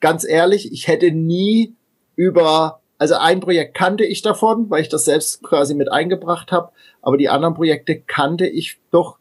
ganz 0.00 0.24
ehrlich, 0.24 0.72
ich 0.72 0.88
hätte 0.88 1.10
nie 1.10 1.74
über, 2.16 2.80
also 2.98 3.14
ein 3.14 3.40
Projekt 3.40 3.74
kannte 3.74 4.04
ich 4.04 4.22
davon, 4.22 4.70
weil 4.70 4.82
ich 4.82 4.88
das 4.88 5.04
selbst 5.04 5.42
quasi 5.42 5.74
mit 5.74 5.90
eingebracht 5.90 6.52
habe, 6.52 6.70
aber 7.02 7.16
die 7.16 7.28
anderen 7.28 7.54
Projekte 7.54 8.00
kannte 8.00 8.46
ich 8.46 8.78
doch, 8.90 9.18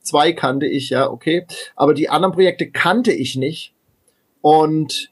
zwei 0.00 0.32
kannte 0.32 0.66
ich, 0.66 0.90
ja, 0.90 1.10
okay, 1.10 1.46
aber 1.76 1.94
die 1.94 2.08
anderen 2.08 2.34
Projekte 2.34 2.70
kannte 2.70 3.12
ich 3.12 3.36
nicht 3.36 3.74
und 4.40 5.10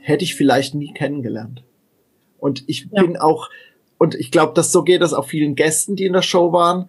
hätte 0.00 0.24
ich 0.24 0.34
vielleicht 0.34 0.74
nie 0.74 0.92
kennengelernt. 0.92 1.64
Und 2.38 2.64
ich 2.68 2.88
ja. 2.92 3.02
bin 3.02 3.16
auch, 3.16 3.48
und 3.98 4.14
ich 4.14 4.30
glaube, 4.30 4.54
dass 4.54 4.72
so 4.72 4.82
geht 4.82 5.02
es 5.02 5.14
auch 5.14 5.26
vielen 5.26 5.54
Gästen, 5.54 5.96
die 5.96 6.04
in 6.04 6.12
der 6.12 6.22
Show 6.22 6.52
waren, 6.52 6.88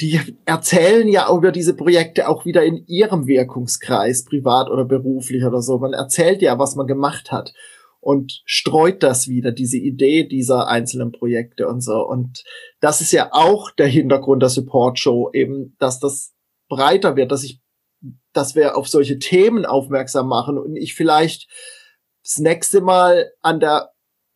die 0.00 0.20
erzählen 0.44 1.08
ja 1.08 1.32
über 1.32 1.52
diese 1.52 1.74
Projekte 1.74 2.28
auch 2.28 2.44
wieder 2.44 2.64
in 2.64 2.84
ihrem 2.86 3.26
Wirkungskreis, 3.26 4.24
privat 4.24 4.68
oder 4.68 4.84
beruflich 4.84 5.44
oder 5.44 5.62
so. 5.62 5.78
Man 5.78 5.92
erzählt 5.92 6.42
ja, 6.42 6.58
was 6.58 6.74
man 6.74 6.86
gemacht 6.86 7.30
hat 7.30 7.52
und 8.00 8.42
streut 8.44 9.02
das 9.02 9.28
wieder, 9.28 9.52
diese 9.52 9.78
Idee 9.78 10.24
dieser 10.24 10.68
einzelnen 10.68 11.12
Projekte 11.12 11.68
und 11.68 11.80
so. 11.80 12.06
Und 12.06 12.44
das 12.80 13.00
ist 13.00 13.12
ja 13.12 13.30
auch 13.32 13.70
der 13.70 13.86
Hintergrund 13.86 14.42
der 14.42 14.50
Support 14.50 14.98
Show, 14.98 15.30
eben, 15.32 15.74
dass 15.78 16.00
das 16.00 16.34
breiter 16.68 17.16
wird, 17.16 17.32
dass 17.32 17.44
ich, 17.44 17.62
dass 18.32 18.54
wir 18.54 18.76
auf 18.76 18.88
solche 18.88 19.18
Themen 19.18 19.64
aufmerksam 19.64 20.28
machen 20.28 20.58
und 20.58 20.76
ich 20.76 20.94
vielleicht 20.94 21.48
das 22.22 22.38
nächste 22.38 22.80
Mal 22.80 23.30
an 23.40 23.60
der, 23.60 23.93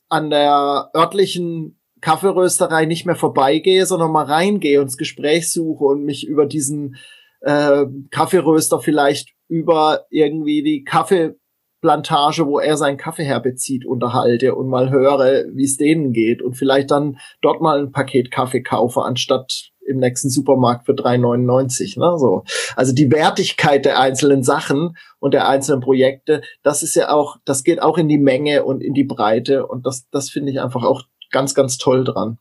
an 0.09 0.31
der 0.31 0.90
örtlichen 0.94 1.79
Kaffeerösterei 2.01 2.87
nicht 2.87 3.07
mehr 3.07 3.16
vorbeigehe, 3.16 3.87
sondern 3.87 4.12
mal 4.12 4.25
reingehe 4.25 4.81
und 4.81 4.87
das 4.87 4.97
Gespräch 4.97 5.51
suche 5.51 5.85
und 5.85 6.05
mich 6.05 6.27
über 6.27 6.47
diesen 6.47 6.97
äh, 7.40 7.87
Kaffeeröster 8.11 8.81
vielleicht 8.81 9.31
über 9.49 10.07
irgendwie 10.11 10.62
die 10.62 10.85
Kaffeeplantage, 10.85 12.47
wo 12.47 12.59
er 12.59 12.77
seinen 12.77 12.99
Kaffee 12.99 13.25
herbezieht, 13.25 13.87
unterhalte 13.87 14.55
und 14.55 14.68
mal 14.68 14.90
höre, 14.90 15.44
wie 15.53 15.64
es 15.64 15.77
denen 15.77 16.12
geht 16.12 16.42
und 16.42 16.55
vielleicht 16.55 16.90
dann 16.90 17.18
dort 17.42 17.61
mal 17.61 17.79
ein 17.81 17.92
Paket 17.92 18.31
Kaffee 18.31 18.62
kaufe, 18.62 19.03
anstatt 19.03 19.71
im 19.88 19.98
nächsten 19.98 20.31
Supermarkt 20.31 20.87
für 20.87 20.92
3,99. 20.92 21.98
Ne? 21.98 22.18
So. 22.18 22.44
Also 22.77 22.94
die 22.94 23.11
Wertigkeit 23.11 23.85
der 23.85 23.98
einzelnen 24.01 24.42
Sachen 24.42 24.96
und 25.18 25.35
der 25.35 25.48
einzelnen 25.48 25.81
Projekte, 25.81 26.42
das 26.62 26.83
ist 26.83 26.94
ja 26.94 27.11
auch, 27.11 27.37
das 27.44 27.64
geht 27.64 27.83
auch 27.83 27.98
in 27.98 28.09
die 28.09 28.18
Menge 28.18 28.64
und 28.64 28.83
in 28.83 28.94
die 28.94 29.05
Breite 29.05 29.66
und 29.66 29.87
das, 29.87 30.09
das 30.11 30.31
finde 30.31 30.53
ich 30.53 30.61
einfach 30.61 30.85
auch 30.85 31.03
ganz, 31.31 31.55
ganz 31.55 31.79
toll 31.79 32.05
dran. 32.05 32.38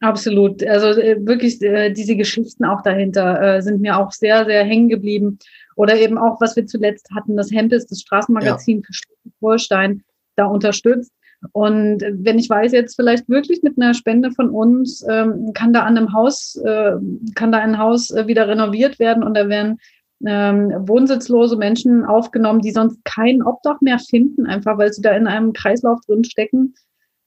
Absolut. 0.00 0.66
Also 0.66 1.00
äh, 1.00 1.16
wirklich 1.24 1.62
äh, 1.62 1.90
diese 1.90 2.16
Geschichten 2.16 2.64
auch 2.64 2.82
dahinter 2.82 3.40
äh, 3.40 3.62
sind 3.62 3.80
mir 3.80 3.98
auch 3.98 4.10
sehr, 4.10 4.44
sehr 4.44 4.64
hängen 4.64 4.88
geblieben. 4.88 5.38
Oder 5.76 5.96
eben 5.96 6.18
auch, 6.18 6.40
was 6.40 6.56
wir 6.56 6.66
zuletzt 6.66 7.08
hatten, 7.14 7.36
das 7.36 7.52
Hempels, 7.52 7.86
das 7.86 8.00
Straßenmagazin 8.00 8.78
ja. 8.78 8.82
für 8.84 8.92
Schleswig-Holstein, 8.92 10.02
da 10.34 10.46
unterstützt. 10.46 11.12
Und 11.50 12.02
wenn 12.02 12.38
ich 12.38 12.48
weiß 12.48 12.72
jetzt 12.72 12.94
vielleicht 12.94 13.28
wirklich 13.28 13.62
mit 13.62 13.76
einer 13.76 13.94
Spende 13.94 14.30
von 14.30 14.48
uns, 14.50 15.04
ähm, 15.08 15.52
kann 15.54 15.72
da 15.72 15.82
an 15.82 15.96
einem 15.96 16.12
Haus, 16.12 16.56
äh, 16.64 16.92
kann 17.34 17.50
da 17.50 17.58
ein 17.58 17.78
Haus 17.78 18.10
äh, 18.12 18.26
wieder 18.28 18.46
renoviert 18.46 18.98
werden 19.00 19.24
und 19.24 19.34
da 19.34 19.48
werden 19.48 19.78
ähm, 20.24 20.72
wohnsitzlose 20.86 21.56
Menschen 21.56 22.04
aufgenommen, 22.04 22.60
die 22.60 22.70
sonst 22.70 23.04
kein 23.04 23.42
Obdach 23.42 23.80
mehr 23.80 23.98
finden, 23.98 24.46
einfach 24.46 24.78
weil 24.78 24.92
sie 24.92 25.02
da 25.02 25.10
in 25.16 25.26
einem 25.26 25.52
Kreislauf 25.52 26.00
drin 26.06 26.22
stecken. 26.22 26.74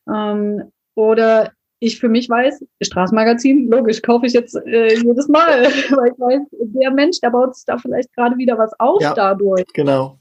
Ähm, 0.09 0.71
oder 0.95 1.51
ich 1.79 1.99
für 1.99 2.07
mich 2.07 2.29
weiß, 2.29 2.65
Straßenmagazin, 2.81 3.69
logisch, 3.69 4.01
kaufe 4.01 4.25
ich 4.25 4.33
jetzt 4.33 4.55
äh, 4.55 4.95
jedes 4.95 5.27
Mal, 5.27 5.63
weil 5.91 6.13
ich 6.13 6.19
weiß, 6.19 6.41
der 6.51 6.91
Mensch, 6.91 7.19
der 7.19 7.31
baut 7.31 7.55
sich 7.55 7.65
da 7.65 7.77
vielleicht 7.77 8.13
gerade 8.13 8.37
wieder 8.37 8.57
was 8.57 8.71
auf 8.79 9.01
ja, 9.01 9.13
dadurch. 9.13 9.65
Genau. 9.73 10.19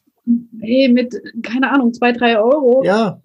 Hey, 0.60 0.88
mit, 0.88 1.14
keine 1.42 1.70
Ahnung, 1.70 1.92
zwei, 1.92 2.12
drei 2.12 2.38
Euro. 2.38 2.82
Ja. 2.82 3.20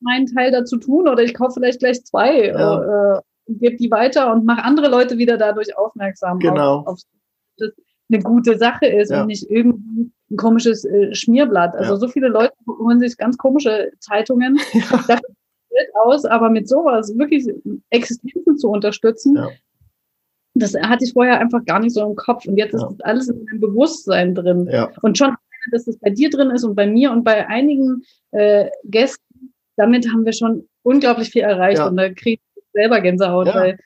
Meinen 0.00 0.26
Teil 0.26 0.50
dazu 0.50 0.76
tun 0.76 1.08
oder 1.08 1.22
ich 1.22 1.34
kaufe 1.34 1.54
vielleicht 1.54 1.80
gleich 1.80 2.04
zwei 2.04 2.48
ja. 2.48 3.16
äh, 3.16 3.20
und 3.46 3.60
gebe 3.60 3.76
die 3.76 3.90
weiter 3.90 4.32
und 4.32 4.44
mache 4.44 4.64
andere 4.64 4.88
Leute 4.88 5.18
wieder 5.18 5.36
dadurch 5.36 5.76
aufmerksam 5.76 6.38
genau. 6.38 6.80
auf, 6.80 6.86
auf 6.88 7.00
das 7.58 7.72
eine 8.10 8.22
gute 8.22 8.56
Sache 8.56 8.86
ist 8.86 9.10
ja. 9.10 9.22
und 9.22 9.28
nicht 9.28 9.50
irgendwie 9.50 10.12
ein 10.30 10.36
komisches 10.36 10.84
äh, 10.84 11.14
Schmierblatt. 11.14 11.74
Also 11.74 11.94
ja. 11.94 11.98
so 11.98 12.08
viele 12.08 12.28
Leute 12.28 12.54
holen 12.66 13.00
sich 13.00 13.16
ganz 13.16 13.36
komische 13.36 13.90
Zeitungen. 14.00 14.58
Ja. 15.08 15.18
Geld 15.68 15.90
aus, 16.04 16.24
aber 16.24 16.48
mit 16.48 16.68
sowas 16.68 17.12
wirklich 17.18 17.46
Existenzen 17.90 18.56
zu 18.56 18.70
unterstützen, 18.70 19.36
ja. 19.36 19.48
das 20.54 20.74
hatte 20.74 21.04
ich 21.04 21.12
vorher 21.12 21.38
einfach 21.38 21.64
gar 21.66 21.80
nicht 21.80 21.92
so 21.92 22.02
im 22.08 22.16
Kopf. 22.16 22.46
Und 22.46 22.56
jetzt 22.56 22.72
ist 22.72 22.84
alles 23.00 23.28
in 23.28 23.44
meinem 23.44 23.60
Bewusstsein 23.60 24.34
drin. 24.34 24.70
Und 25.02 25.18
schon, 25.18 25.34
dass 25.72 25.84
das 25.84 25.98
bei 25.98 26.10
dir 26.10 26.30
drin 26.30 26.50
ist 26.50 26.64
und 26.64 26.76
bei 26.76 26.86
mir 26.86 27.10
und 27.10 27.24
bei 27.24 27.46
einigen 27.48 28.02
äh, 28.30 28.70
Gästen, 28.84 29.25
damit 29.76 30.08
haben 30.08 30.24
wir 30.24 30.32
schon 30.32 30.68
unglaublich 30.82 31.30
viel 31.30 31.42
erreicht. 31.42 31.80
Und 31.80 31.96
da 31.96 32.08
kriege 32.08 32.40
ich 32.54 32.62
selber 32.72 33.00
Gänsehaut, 33.00 33.46
weil 33.54 33.78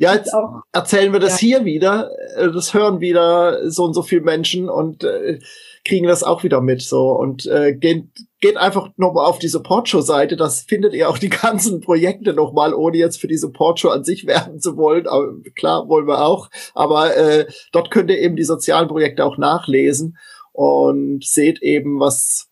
ja, 0.00 0.14
jetzt 0.14 0.32
auch, 0.32 0.62
erzählen 0.72 1.12
wir 1.12 1.20
das 1.20 1.42
ja. 1.42 1.48
hier 1.48 1.64
wieder. 1.66 2.10
Äh, 2.36 2.50
das 2.52 2.72
hören 2.72 3.00
wieder 3.00 3.70
so 3.70 3.84
und 3.84 3.92
so 3.92 4.02
viele 4.02 4.22
Menschen 4.22 4.70
und 4.70 5.04
äh, 5.04 5.40
kriegen 5.84 6.06
das 6.06 6.22
auch 6.22 6.42
wieder 6.42 6.62
mit. 6.62 6.80
So 6.80 7.10
und 7.10 7.44
äh, 7.44 7.74
gehen, 7.74 8.10
geht 8.40 8.56
einfach 8.56 8.88
nochmal 8.96 9.26
auf 9.26 9.38
die 9.38 9.48
Support-Show-Seite. 9.48 10.36
Das 10.36 10.62
findet 10.62 10.94
ihr 10.94 11.10
auch 11.10 11.18
die 11.18 11.28
ganzen 11.42 11.82
Projekte 11.82 12.32
nochmal, 12.32 12.72
ohne 12.72 12.96
jetzt 12.96 13.20
für 13.20 13.28
die 13.28 13.36
Support-Show 13.36 13.90
an 13.90 14.02
sich 14.02 14.26
werben 14.26 14.58
zu 14.58 14.78
wollen. 14.78 15.06
Aber 15.06 15.34
klar, 15.54 15.86
wollen 15.90 16.08
wir 16.08 16.24
auch. 16.24 16.48
Aber 16.72 17.14
äh, 17.14 17.46
dort 17.70 17.90
könnt 17.90 18.10
ihr 18.10 18.18
eben 18.20 18.36
die 18.36 18.44
sozialen 18.44 18.88
Projekte 18.88 19.22
auch 19.26 19.36
nachlesen 19.36 20.16
und 20.52 21.24
seht 21.24 21.60
eben, 21.60 22.00
was, 22.00 22.48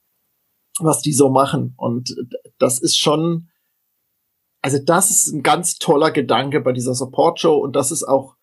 was 0.87 1.03
die 1.03 1.13
so 1.13 1.29
machen. 1.29 1.75
Und 1.77 2.15
das 2.59 2.79
ist 2.79 2.99
schon, 2.99 3.49
also 4.63 4.79
das 4.85 5.11
ist 5.11 5.33
ein 5.33 5.43
ganz 5.43 5.79
toller 5.79 6.11
Gedanke 6.11 6.61
bei 6.61 6.73
dieser 6.73 6.95
Support-Show 6.95 7.57
und 7.57 7.77
das 7.77 7.91
ist 7.91 8.05
auch 8.05 8.37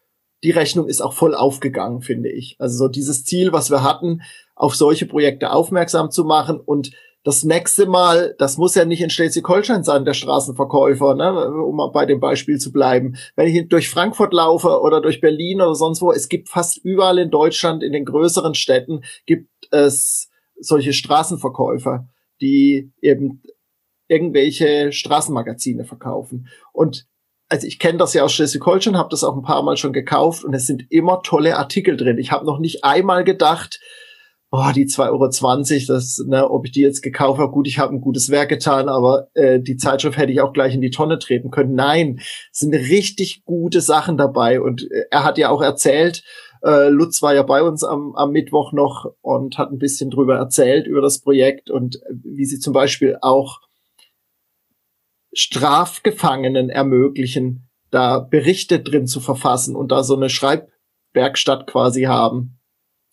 die 0.43 0.51
Rechnung 0.51 0.87
ist 0.87 1.01
auch 1.01 1.13
voll 1.13 1.33
aufgegangen, 1.33 2.01
finde 2.01 2.29
ich. 2.29 2.55
Also 2.59 2.77
so 2.77 2.87
dieses 2.87 3.25
Ziel, 3.25 3.51
was 3.51 3.71
wir 3.71 3.81
hatten, 3.81 4.21
auf 4.53 4.75
solche 4.75 5.07
Projekte 5.07 5.51
aufmerksam 5.51 6.11
zu 6.11 6.23
machen 6.23 6.59
und 6.59 6.91
das 7.23 7.43
nächste 7.43 7.87
Mal, 7.87 8.35
das 8.37 8.57
muss 8.59 8.75
ja 8.75 8.85
nicht 8.85 9.01
in 9.01 9.09
Schleswig-Holstein 9.09 9.83
sein, 9.83 10.05
der 10.05 10.13
Straßenverkäufer, 10.13 11.15
ne, 11.15 11.49
um 11.49 11.75
mal 11.75 11.89
bei 11.89 12.05
dem 12.05 12.19
Beispiel 12.19 12.59
zu 12.59 12.71
bleiben. 12.71 13.15
Wenn 13.35 13.47
ich 13.47 13.67
durch 13.67 13.89
Frankfurt 13.89 14.31
laufe 14.31 14.79
oder 14.79 15.01
durch 15.01 15.21
Berlin 15.21 15.59
oder 15.59 15.73
sonst 15.73 16.03
wo, 16.03 16.11
es 16.11 16.29
gibt 16.29 16.49
fast 16.49 16.77
überall 16.77 17.17
in 17.17 17.31
Deutschland, 17.31 17.81
in 17.81 17.93
den 17.93 18.05
größeren 18.05 18.53
Städten, 18.53 19.01
gibt 19.25 19.49
es 19.71 20.29
solche 20.59 20.93
Straßenverkäufer, 20.93 22.07
die 22.45 22.91
eben 23.01 23.41
irgendwelche 24.07 24.91
Straßenmagazine 24.91 25.83
verkaufen. 25.83 26.47
Und 26.73 27.07
also 27.49 27.67
ich 27.67 27.79
kenne 27.79 27.97
das 27.97 28.13
ja 28.13 28.23
aus 28.23 28.33
Schleswig-Holstein, 28.33 28.97
habe 28.97 29.09
das 29.09 29.23
auch 29.23 29.35
ein 29.35 29.43
paar 29.43 29.63
Mal 29.63 29.77
schon 29.77 29.93
gekauft 29.93 30.43
und 30.43 30.53
es 30.53 30.67
sind 30.67 30.85
immer 30.89 31.21
tolle 31.23 31.57
Artikel 31.57 31.97
drin. 31.97 32.17
Ich 32.17 32.31
habe 32.31 32.45
noch 32.45 32.59
nicht 32.59 32.83
einmal 32.83 33.23
gedacht, 33.23 33.79
oh, 34.51 34.71
die 34.73 34.85
2,20 34.85 35.09
Euro, 35.11 35.93
das, 35.93 36.23
ne, 36.27 36.49
ob 36.49 36.65
ich 36.65 36.71
die 36.71 36.81
jetzt 36.81 37.01
gekauft 37.01 37.39
habe, 37.39 37.51
gut, 37.51 37.67
ich 37.67 37.79
habe 37.79 37.93
ein 37.93 38.01
gutes 38.01 38.29
Werk 38.29 38.49
getan, 38.49 38.89
aber 38.89 39.27
äh, 39.33 39.59
die 39.59 39.77
Zeitschrift 39.77 40.17
hätte 40.17 40.31
ich 40.31 40.41
auch 40.41 40.53
gleich 40.53 40.73
in 40.73 40.81
die 40.81 40.91
Tonne 40.91 41.19
treten 41.19 41.51
können. 41.51 41.75
Nein, 41.75 42.19
es 42.51 42.59
sind 42.59 42.73
richtig 42.73 43.43
gute 43.43 43.81
Sachen 43.81 44.17
dabei. 44.17 44.61
Und 44.61 44.83
äh, 44.91 45.05
er 45.11 45.23
hat 45.23 45.37
ja 45.37 45.49
auch 45.49 45.61
erzählt, 45.61 46.23
äh, 46.65 46.89
Lutz 46.89 47.21
war 47.21 47.35
ja 47.35 47.43
bei 47.43 47.61
uns 47.61 47.83
am, 47.83 48.15
am 48.15 48.31
Mittwoch 48.31 48.73
noch 48.73 49.13
und 49.21 49.57
hat 49.57 49.71
ein 49.71 49.77
bisschen 49.77 50.09
drüber 50.09 50.35
erzählt, 50.35 50.87
über 50.87 51.01
das 51.01 51.21
Projekt 51.21 51.69
und 51.69 51.99
wie 52.09 52.45
sie 52.45 52.59
zum 52.59 52.73
Beispiel 52.73 53.17
auch 53.21 53.61
Strafgefangenen 55.33 56.69
ermöglichen, 56.69 57.69
da 57.91 58.19
Berichte 58.19 58.79
drin 58.79 59.05
zu 59.05 59.19
verfassen 59.19 59.75
und 59.75 59.91
da 59.91 60.03
so 60.03 60.15
eine 60.15 60.29
Schreibwerkstatt 60.29 61.67
quasi 61.67 62.03
haben 62.03 62.57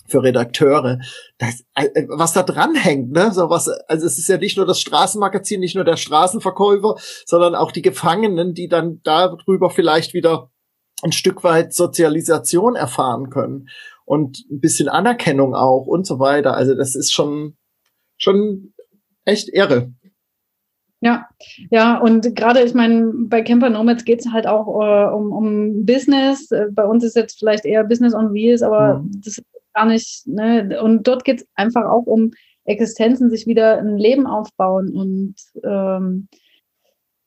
für 0.07 0.23
Redakteure. 0.23 1.01
Das, 1.38 1.65
äh, 1.75 2.07
was 2.09 2.33
da 2.33 2.43
dran 2.43 2.75
hängt, 2.75 3.12
ne? 3.12 3.33
So 3.33 3.51
was, 3.51 3.69
also 3.69 4.07
es 4.07 4.19
ist 4.19 4.29
ja 4.29 4.38
nicht 4.38 4.57
nur 4.57 4.67
das 4.67 4.81
Straßenmagazin, 4.81 5.61
nicht 5.61 5.75
nur 5.75 5.85
der 5.85 5.97
Straßenverkäufer, 5.97 6.97
sondern 7.27 7.55
auch 7.55 7.73
die 7.73 7.83
Gefangenen, 7.83 8.55
die 8.55 8.69
dann 8.69 9.01
darüber 9.03 9.71
vielleicht 9.71 10.15
wieder 10.15 10.52
ein 11.03 11.12
Stück 11.12 11.45
weit 11.45 11.75
Sozialisation 11.75 12.77
erfahren 12.77 13.31
können 13.31 13.69
und 14.05 14.45
ein 14.51 14.61
bisschen 14.61 14.88
Anerkennung 14.88 15.55
auch 15.55 15.87
und 15.87 16.07
so 16.07 16.19
weiter. 16.19 16.55
Also 16.55 16.75
das 16.75 16.95
ist 16.95 17.12
schon, 17.12 17.57
schon 18.17 18.73
echt 19.25 19.49
irre. 19.53 19.93
Ja, 21.01 21.27
ja, 21.71 21.99
und 21.99 22.37
gerade, 22.37 22.62
ich 22.62 22.75
meine, 22.75 23.12
bei 23.12 23.43
Camper 23.43 23.71
Nomads 23.71 24.05
geht 24.05 24.21
es 24.21 24.33
halt 24.33 24.47
auch 24.47 24.69
äh, 24.81 25.12
um, 25.12 25.33
um 25.33 25.85
Business. 25.85 26.49
Äh, 26.53 26.67
bei 26.71 26.85
uns 26.85 27.03
ist 27.03 27.17
jetzt 27.17 27.41
vielleicht 27.41 27.65
eher 27.65 27.83
Business 27.83 28.15
on 28.15 28.33
Wheels, 28.33 28.62
aber 28.62 29.01
mhm. 29.01 29.11
das 29.17 29.38
ist 29.38 29.45
gar 29.75 29.87
nicht, 29.87 30.27
ne? 30.29 30.81
Und 30.81 31.09
dort 31.09 31.25
geht 31.25 31.41
es 31.41 31.47
einfach 31.57 31.87
auch 31.87 32.07
um 32.07 32.31
Existenzen, 32.67 33.31
sich 33.31 33.49
wieder 33.49 33.79
ein 33.79 33.99
Leben 33.99 34.29
aufbauen 34.29 34.95
und 34.95 35.35
ähm, 35.65 36.29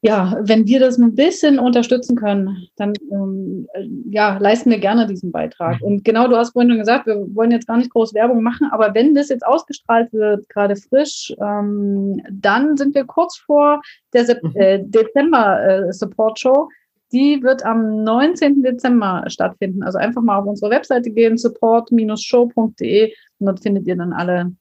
ja, 0.05 0.37
wenn 0.39 0.67
wir 0.67 0.79
das 0.79 0.99
ein 0.99 1.15
bisschen 1.15 1.57
unterstützen 1.57 2.15
können, 2.15 2.67
dann 2.75 2.93
ähm, 3.11 3.67
ja, 4.11 4.37
leisten 4.37 4.69
wir 4.69 4.77
gerne 4.77 5.07
diesen 5.07 5.31
Beitrag. 5.31 5.81
Und 5.81 6.05
genau, 6.05 6.27
du 6.27 6.37
hast 6.37 6.51
vorhin 6.51 6.69
schon 6.69 6.77
gesagt, 6.77 7.07
wir 7.07 7.25
wollen 7.33 7.49
jetzt 7.49 7.65
gar 7.65 7.77
nicht 7.77 7.89
groß 7.89 8.13
Werbung 8.13 8.43
machen, 8.43 8.67
aber 8.71 8.93
wenn 8.93 9.15
das 9.15 9.29
jetzt 9.29 9.43
ausgestrahlt 9.43 10.13
wird, 10.13 10.47
gerade 10.49 10.75
frisch, 10.75 11.33
ähm, 11.41 12.21
dann 12.31 12.77
sind 12.77 12.93
wir 12.93 13.05
kurz 13.05 13.35
vor 13.37 13.81
der 14.13 14.25
mhm. 14.43 14.51
äh, 14.53 14.79
Dezember 14.83 15.63
äh, 15.67 15.91
Support 15.91 16.39
Show. 16.39 16.69
Die 17.11 17.41
wird 17.41 17.65
am 17.65 18.03
19. 18.03 18.61
Dezember 18.61 19.23
stattfinden. 19.25 19.81
Also 19.81 19.97
einfach 19.97 20.21
mal 20.21 20.37
auf 20.37 20.45
unsere 20.45 20.69
Webseite 20.69 21.09
gehen, 21.09 21.35
support-show.de 21.35 23.11
und 23.39 23.45
dort 23.47 23.63
findet 23.63 23.87
ihr 23.87 23.95
dann 23.95 24.13
alle 24.13 24.51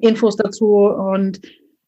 Infos 0.00 0.34
dazu. 0.34 0.66
Und 0.66 1.40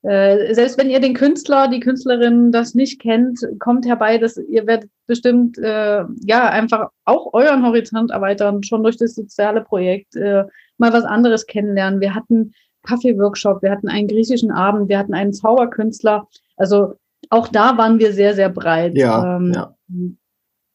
äh, 0.07 0.55
selbst 0.55 0.79
wenn 0.79 0.89
ihr 0.89 1.01
den 1.01 1.15
Künstler, 1.15 1.67
die 1.67 1.81
Künstlerin 1.81 2.53
das 2.53 2.75
nicht 2.77 3.01
kennt, 3.01 3.41
kommt 3.59 3.87
herbei, 3.87 4.19
dass 4.19 4.37
ihr 4.37 4.65
werdet 4.65 4.89
bestimmt 5.09 5.59
äh, 5.59 6.05
ja 6.25 6.49
einfach 6.49 6.91
auch 7.05 7.33
euren 7.33 7.67
Horizont 7.67 8.13
erweitern, 8.13 8.63
schon 8.63 8.85
durch 8.85 8.97
das 8.97 9.17
soziale 9.17 9.63
Projekt, 9.63 10.15
äh, 10.15 10.45
mal 10.79 10.93
was 10.93 11.03
anderes 11.03 11.47
kennenlernen. 11.47 12.01
Wir 12.01 12.15
hatten 12.15 12.53
Kaffee-Workshop, 12.87 13.63
wir 13.63 13.73
hatten 13.73 13.89
einen 13.89 14.07
griechischen 14.07 14.53
Abend, 14.53 14.89
wir 14.89 14.99
hatten 14.99 15.15
einen 15.15 15.33
Zauberkünstler. 15.33 16.29
Also 16.57 16.95
auch 17.31 17.49
da 17.49 17.77
waren 17.77 17.99
wir 17.99 18.13
sehr, 18.13 18.35
sehr 18.35 18.49
breit. 18.49 18.97
Ja, 18.97 19.39
ähm, 19.39 19.53
ja. 19.57 19.75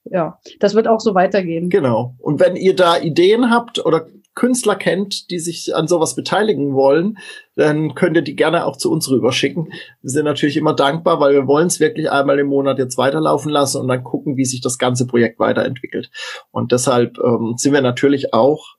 ja, 0.04 0.39
das 0.60 0.76
wird 0.76 0.89
auch 0.89 1.00
so 1.00 1.15
weitergehen. 1.15 1.70
Genau. 1.70 2.15
Und 2.20 2.41
wenn 2.41 2.58
ihr 2.58 2.76
da 2.76 2.98
Ideen 2.98 3.50
habt 3.50 3.86
oder 3.86 4.08
Künstler 4.41 4.75
kennt, 4.75 5.30
die 5.30 5.38
sich 5.38 5.75
an 5.75 5.88
sowas 5.88 6.15
beteiligen 6.15 6.73
wollen, 6.73 7.19
dann 7.56 7.93
könnt 7.93 8.15
ihr 8.15 8.23
die 8.23 8.36
gerne 8.36 8.65
auch 8.65 8.75
zu 8.75 8.91
uns 8.91 9.08
rüberschicken. 9.08 9.67
Wir 10.01 10.10
sind 10.10 10.25
natürlich 10.25 10.58
immer 10.58 10.73
dankbar, 10.73 11.19
weil 11.19 11.34
wir 11.34 11.45
wollen 11.45 11.67
es 11.67 11.80
wirklich 11.80 12.10
einmal 12.10 12.39
im 12.39 12.47
Monat 12.47 12.80
jetzt 12.80 12.97
weiterlaufen 12.97 13.51
lassen 13.51 13.80
und 13.80 13.88
dann 13.88 14.04
gucken, 14.04 14.38
wie 14.38 14.45
sich 14.45 14.60
das 14.60 14.80
ganze 14.80 15.06
Projekt 15.06 15.38
weiterentwickelt. 15.38 16.10
Und 16.49 16.71
deshalb 16.71 17.19
ähm, 17.23 17.54
sind 17.56 17.71
wir 17.71 17.84
natürlich 17.84 18.34
auch 18.34 18.77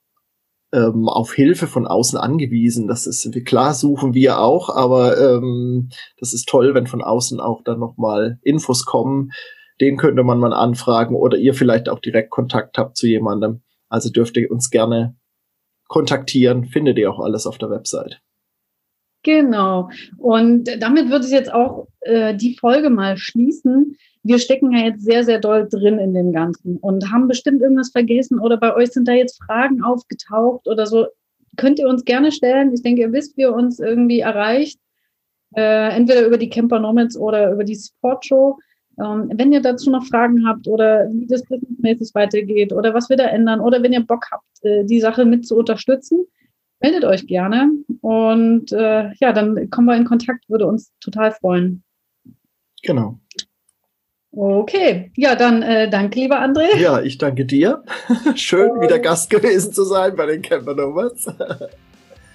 ähm, 0.73 1.07
auf 1.07 1.33
Hilfe 1.33 1.67
von 1.67 1.87
außen 1.87 2.19
angewiesen. 2.19 2.89
Das 2.89 3.07
ist 3.07 3.31
klar, 3.45 3.73
suchen 3.73 4.13
wir 4.13 4.39
auch, 4.39 4.67
aber 4.67 5.17
ähm, 5.17 5.87
das 6.19 6.33
ist 6.33 6.49
toll, 6.49 6.73
wenn 6.73 6.87
von 6.87 7.01
außen 7.01 7.39
auch 7.39 7.63
dann 7.63 7.79
nochmal 7.79 8.37
Infos 8.41 8.83
kommen. 8.83 9.31
Den 9.79 9.95
könnte 9.95 10.23
man 10.23 10.39
mal 10.39 10.51
anfragen 10.51 11.15
oder 11.15 11.37
ihr 11.37 11.53
vielleicht 11.53 11.87
auch 11.87 11.99
direkt 11.99 12.31
Kontakt 12.31 12.77
habt 12.77 12.97
zu 12.97 13.07
jemandem. 13.07 13.61
Also 13.87 14.09
dürft 14.09 14.35
ihr 14.35 14.51
uns 14.51 14.69
gerne 14.69 15.15
kontaktieren. 15.93 16.65
Findet 16.65 16.97
ihr 16.97 17.11
auch 17.11 17.19
alles 17.19 17.45
auf 17.45 17.59
der 17.59 17.69
Website. 17.69 18.19
Genau. 19.21 19.89
Und 20.17 20.67
damit 20.79 21.11
würde 21.11 21.27
ich 21.27 21.31
jetzt 21.31 21.53
auch 21.53 21.87
äh, 22.01 22.35
die 22.35 22.57
Folge 22.57 22.89
mal 22.89 23.15
schließen. 23.15 23.95
Wir 24.23 24.39
stecken 24.39 24.71
ja 24.71 24.85
jetzt 24.85 25.03
sehr, 25.03 25.23
sehr 25.23 25.39
doll 25.39 25.69
drin 25.69 25.99
in 25.99 26.15
dem 26.15 26.33
Ganzen 26.33 26.77
und 26.77 27.11
haben 27.11 27.27
bestimmt 27.27 27.61
irgendwas 27.61 27.91
vergessen 27.91 28.39
oder 28.39 28.57
bei 28.57 28.75
euch 28.75 28.89
sind 28.89 29.07
da 29.07 29.13
jetzt 29.13 29.39
Fragen 29.43 29.83
aufgetaucht 29.83 30.67
oder 30.67 30.87
so. 30.87 31.05
Könnt 31.57 31.77
ihr 31.77 31.87
uns 31.87 32.03
gerne 32.05 32.31
stellen. 32.31 32.73
Ich 32.73 32.81
denke, 32.81 33.01
ihr 33.01 33.11
wisst, 33.11 33.37
wie 33.37 33.41
ihr 33.41 33.53
uns 33.53 33.79
irgendwie 33.79 34.21
erreicht. 34.21 34.79
Äh, 35.55 35.95
entweder 35.95 36.25
über 36.25 36.39
die 36.39 36.49
Camper 36.49 36.79
Nomads 36.79 37.15
oder 37.15 37.51
über 37.51 37.63
die 37.63 37.75
Sport 37.75 38.25
Show. 38.25 38.57
Ähm, 38.99 39.31
wenn 39.33 39.51
ihr 39.51 39.61
dazu 39.61 39.89
noch 39.89 40.05
Fragen 40.05 40.47
habt 40.47 40.67
oder 40.67 41.07
wie 41.11 41.25
das 41.25 41.43
businessmäßig 41.43 42.13
weitergeht 42.13 42.73
oder 42.73 42.93
was 42.93 43.09
wir 43.09 43.17
da 43.17 43.25
ändern 43.25 43.59
oder 43.59 43.81
wenn 43.81 43.93
ihr 43.93 44.05
Bock 44.05 44.25
habt, 44.31 44.45
äh, 44.61 44.83
die 44.85 44.99
Sache 44.99 45.25
mit 45.25 45.47
zu 45.47 45.57
unterstützen, 45.57 46.25
meldet 46.79 47.05
euch 47.05 47.25
gerne. 47.25 47.71
Und 48.01 48.71
äh, 48.71 49.11
ja, 49.19 49.33
dann 49.33 49.69
kommen 49.69 49.87
wir 49.87 49.95
in 49.95 50.05
Kontakt, 50.05 50.47
würde 50.49 50.67
uns 50.67 50.91
total 50.99 51.31
freuen. 51.31 51.83
Genau. 52.83 53.19
Okay, 54.35 55.11
ja, 55.15 55.35
dann 55.35 55.61
äh, 55.61 55.89
danke, 55.89 56.19
lieber 56.19 56.41
André. 56.41 56.75
Ja, 56.77 57.01
ich 57.01 57.19
danke 57.19 57.45
dir. 57.45 57.83
Schön, 58.35 58.81
wieder 58.81 58.99
Gast 58.99 59.29
gewesen 59.29 59.73
zu 59.73 59.83
sein 59.83 60.15
bei 60.15 60.25
den 60.25 60.41
Camper 60.41 60.73
Nomads. 60.73 61.27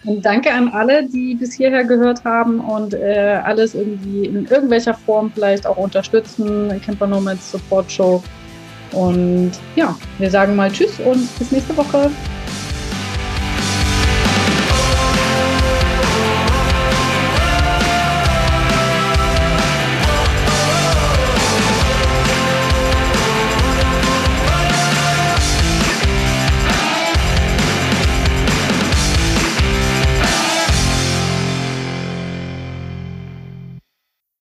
Und 0.09 0.25
danke 0.25 0.51
an 0.51 0.69
alle, 0.69 1.07
die 1.07 1.35
bis 1.35 1.53
hierher 1.53 1.85
gehört 1.85 2.25
haben 2.25 2.61
und 2.61 2.95
äh, 2.95 3.41
alles 3.45 3.75
irgendwie 3.75 4.25
in 4.25 4.47
irgendwelcher 4.47 4.95
Form 4.95 5.31
vielleicht 5.35 5.67
auch 5.67 5.77
unterstützen. 5.77 6.81
Camper 6.85 7.07
Nomads 7.07 7.53
Support 7.53 7.93
Show. 7.93 8.23
Und 8.93 9.53
ja, 9.77 9.95
wir 10.19 10.31
sagen 10.31 10.57
mal 10.57 10.73
Tschüss 10.73 10.99
und 11.01 11.29
bis 11.39 11.53
nächste 11.53 11.77
Woche. 11.77 12.11